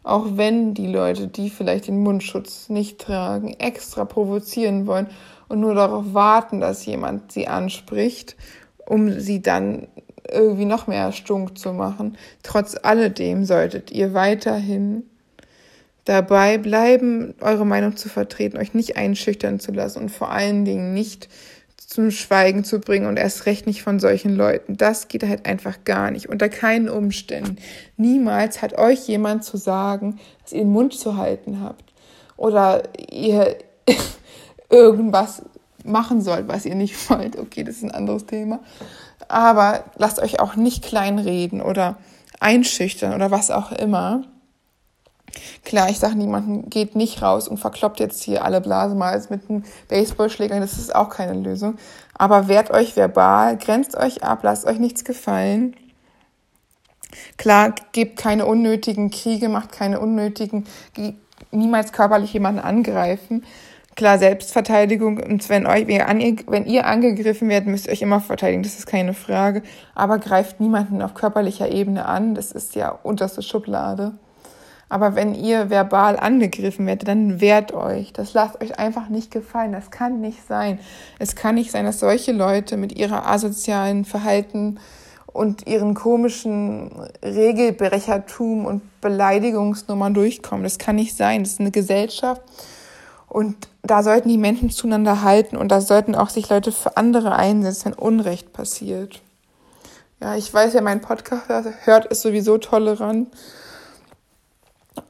Auch 0.03 0.37
wenn 0.37 0.73
die 0.73 0.87
Leute, 0.87 1.27
die 1.27 1.49
vielleicht 1.49 1.89
den 1.89 2.03
Mundschutz 2.03 2.69
nicht 2.69 2.99
tragen, 2.99 3.53
extra 3.59 4.05
provozieren 4.05 4.87
wollen 4.87 5.07
und 5.49 5.59
nur 5.59 5.75
darauf 5.75 6.13
warten, 6.13 6.61
dass 6.61 6.85
jemand 6.85 7.33
sie 7.33 7.49
anspricht, 7.49 8.37
um 8.85 9.19
sie 9.19 9.41
dann 9.41 9.87
irgendwie 10.31 10.65
noch 10.65 10.87
mehr 10.87 11.11
stunk 11.11 11.57
zu 11.57 11.73
machen. 11.73 12.17
Trotz 12.43 12.75
alledem 12.81 13.45
solltet 13.45 13.91
ihr 13.91 14.13
weiterhin 14.13 15.03
dabei 16.05 16.57
bleiben, 16.57 17.33
eure 17.41 17.65
Meinung 17.65 17.97
zu 17.97 18.09
vertreten, 18.09 18.57
euch 18.57 18.73
nicht 18.73 18.95
einschüchtern 18.95 19.59
zu 19.59 19.71
lassen 19.71 19.99
und 19.99 20.09
vor 20.09 20.29
allen 20.31 20.63
Dingen 20.63 20.93
nicht 20.93 21.27
zum 21.87 22.11
Schweigen 22.11 22.63
zu 22.63 22.79
bringen 22.79 23.05
und 23.05 23.17
erst 23.17 23.45
recht 23.45 23.67
nicht 23.67 23.83
von 23.83 23.99
solchen 23.99 24.35
Leuten. 24.35 24.75
Das 24.75 25.07
geht 25.07 25.23
halt 25.23 25.45
einfach 25.45 25.83
gar 25.85 26.11
nicht. 26.11 26.29
Unter 26.29 26.49
keinen 26.49 26.89
Umständen. 26.89 27.57
Niemals 27.95 28.61
hat 28.61 28.77
euch 28.77 29.07
jemand 29.07 29.43
zu 29.43 29.57
sagen, 29.57 30.19
dass 30.43 30.51
ihr 30.51 30.59
den 30.59 30.71
Mund 30.71 30.93
zu 30.93 31.17
halten 31.17 31.61
habt. 31.61 31.93
Oder 32.37 32.83
ihr 33.11 33.55
irgendwas 34.69 35.43
machen 35.83 36.21
sollt, 36.21 36.47
was 36.47 36.65
ihr 36.65 36.75
nicht 36.75 37.09
wollt. 37.09 37.37
Okay, 37.37 37.63
das 37.63 37.77
ist 37.77 37.83
ein 37.83 37.91
anderes 37.91 38.25
Thema. 38.25 38.59
Aber 39.27 39.83
lasst 39.95 40.19
euch 40.19 40.39
auch 40.39 40.55
nicht 40.55 40.83
kleinreden 40.83 41.61
oder 41.61 41.97
einschüchtern 42.39 43.13
oder 43.13 43.31
was 43.31 43.51
auch 43.51 43.71
immer. 43.71 44.23
Klar, 45.63 45.89
ich 45.89 45.99
sage 45.99 46.15
niemanden, 46.15 46.69
geht 46.69 46.95
nicht 46.95 47.21
raus 47.21 47.47
und 47.47 47.57
verkloppt 47.57 47.99
jetzt 47.99 48.23
hier 48.23 48.45
alle 48.45 48.61
Blasemals 48.61 49.29
mit 49.29 49.49
einem 49.49 49.63
Baseballschläger. 49.89 50.59
Das 50.59 50.77
ist 50.77 50.95
auch 50.95 51.09
keine 51.09 51.33
Lösung. 51.33 51.77
Aber 52.13 52.47
wehrt 52.47 52.71
euch 52.71 52.95
verbal, 52.95 53.57
grenzt 53.57 53.97
euch 53.97 54.23
ab, 54.23 54.39
lasst 54.43 54.65
euch 54.65 54.79
nichts 54.79 55.03
gefallen. 55.03 55.75
Klar, 57.37 57.73
gebt 57.91 58.17
keine 58.17 58.45
unnötigen 58.45 59.09
Kriege, 59.09 59.49
macht 59.49 59.71
keine 59.71 59.99
unnötigen, 59.99 60.65
niemals 61.51 61.91
körperlich 61.91 62.33
jemanden 62.33 62.59
angreifen. 62.59 63.43
Klar, 63.95 64.19
Selbstverteidigung 64.19 65.19
und 65.19 65.47
wenn 65.47 65.65
euch, 65.65 65.87
wenn 65.87 66.65
ihr 66.65 66.85
angegriffen 66.85 67.47
werdet, 67.47 67.69
müsst 67.69 67.87
ihr 67.87 67.93
euch 67.93 68.01
immer 68.01 68.19
verteidigen, 68.19 68.61
das 68.61 68.77
ist 68.77 68.87
keine 68.87 69.13
Frage. 69.13 69.61
Aber 69.93 70.17
greift 70.17 70.59
niemanden 70.59 71.01
auf 71.01 71.13
körperlicher 71.13 71.71
Ebene 71.71 72.05
an, 72.05 72.35
das 72.35 72.51
ist 72.51 72.75
ja 72.75 72.89
unterste 72.89 73.41
Schublade. 73.41 74.13
Aber 74.89 75.15
wenn 75.15 75.33
ihr 75.33 75.69
verbal 75.69 76.19
angegriffen 76.19 76.85
werdet, 76.85 77.07
dann 77.07 77.41
wehrt 77.41 77.73
euch. 77.73 78.13
Das 78.13 78.33
lasst 78.33 78.61
euch 78.61 78.77
einfach 78.77 79.09
nicht 79.09 79.31
gefallen. 79.31 79.71
Das 79.71 79.89
kann 79.91 80.21
nicht 80.21 80.45
sein. 80.47 80.79
Es 81.17 81.35
kann 81.35 81.55
nicht 81.55 81.71
sein, 81.71 81.85
dass 81.85 81.99
solche 81.99 82.33
Leute 82.33 82.77
mit 82.77 82.97
ihrer 82.97 83.27
asozialen 83.27 84.05
Verhalten 84.05 84.79
und 85.25 85.67
ihren 85.67 85.95
komischen 85.95 86.91
Regelbrechertum 87.23 88.65
und 88.65 89.01
Beleidigungsnummern 89.01 90.13
durchkommen. 90.13 90.63
Das 90.63 90.77
kann 90.77 90.97
nicht 90.97 91.17
sein. 91.17 91.43
Das 91.43 91.53
ist 91.53 91.59
eine 91.61 91.71
Gesellschaft. 91.71 92.41
Und 93.35 93.67
da 93.83 94.01
sollten 94.01 94.29
die 94.29 94.37
Menschen 94.37 94.69
zueinander 94.69 95.21
halten 95.21 95.57
und 95.57 95.67
da 95.67 95.81
sollten 95.81 96.15
auch 96.15 96.29
sich 96.29 96.47
Leute 96.47 96.71
für 96.71 96.95
andere 96.95 97.35
einsetzen, 97.35 97.87
wenn 97.87 97.93
Unrecht 97.93 98.53
passiert. 98.53 99.21
Ja, 100.21 100.37
ich 100.37 100.53
weiß 100.53 100.71
ja, 100.71 100.79
mein 100.79 101.01
Podcast 101.01 101.49
hört 101.83 102.05
ist 102.05 102.21
sowieso 102.21 102.57
tolerant 102.59 103.27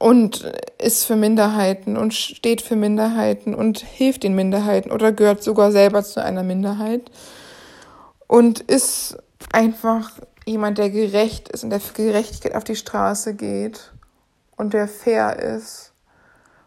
und 0.00 0.52
ist 0.82 1.04
für 1.04 1.14
Minderheiten 1.14 1.96
und 1.96 2.14
steht 2.14 2.62
für 2.62 2.74
Minderheiten 2.74 3.54
und 3.54 3.78
hilft 3.78 4.24
den 4.24 4.34
Minderheiten 4.34 4.90
oder 4.90 5.12
gehört 5.12 5.44
sogar 5.44 5.70
selber 5.70 6.02
zu 6.02 6.20
einer 6.20 6.42
Minderheit 6.42 7.12
und 8.26 8.58
ist 8.58 9.18
einfach 9.52 10.10
jemand, 10.44 10.78
der 10.78 10.90
gerecht 10.90 11.48
ist 11.50 11.62
und 11.62 11.70
der 11.70 11.78
für 11.78 11.94
Gerechtigkeit 11.94 12.56
auf 12.56 12.64
die 12.64 12.74
Straße 12.74 13.34
geht 13.34 13.92
und 14.56 14.74
der 14.74 14.88
fair 14.88 15.38
ist 15.38 15.92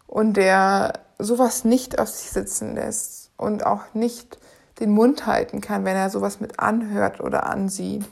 und 0.07 0.37
der 0.37 0.93
sowas 1.19 1.65
nicht 1.65 1.99
auf 1.99 2.09
sich 2.09 2.31
sitzen 2.31 2.75
lässt 2.75 3.31
und 3.37 3.65
auch 3.65 3.93
nicht 3.93 4.37
den 4.79 4.91
Mund 4.91 5.25
halten 5.25 5.61
kann, 5.61 5.85
wenn 5.85 5.95
er 5.95 6.09
sowas 6.09 6.39
mit 6.39 6.59
anhört 6.59 7.19
oder 7.19 7.45
ansieht, 7.45 8.05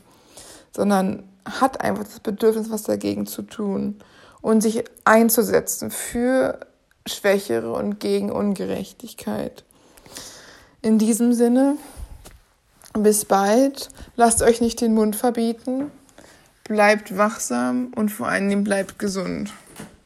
sondern 0.76 1.24
hat 1.46 1.82
einfach 1.82 2.04
das 2.04 2.20
Bedürfnis, 2.20 2.70
was 2.70 2.84
dagegen 2.84 3.26
zu 3.26 3.42
tun 3.42 3.96
und 4.42 4.62
sich 4.62 4.84
einzusetzen 5.06 5.92
für 5.92 6.60
Schwächere 7.06 7.72
und 7.72 8.00
gegen 8.00 8.32
Ungerechtigkeit. 8.32 9.64
In 10.82 11.00
diesem 11.00 11.34
Sinne 11.34 11.78
bis 13.04 13.26
bald. 13.26 13.90
Lasst 14.16 14.42
euch 14.42 14.62
nicht 14.62 14.82
den 14.82 14.94
Mund 14.94 15.16
verbieten. 15.16 15.92
Bleibt 16.64 17.18
wachsam 17.18 17.92
und 17.96 18.10
vor 18.10 18.28
allen 18.28 18.50
Dingen 18.50 18.64
bleibt 18.64 19.00
gesund. 19.00 19.54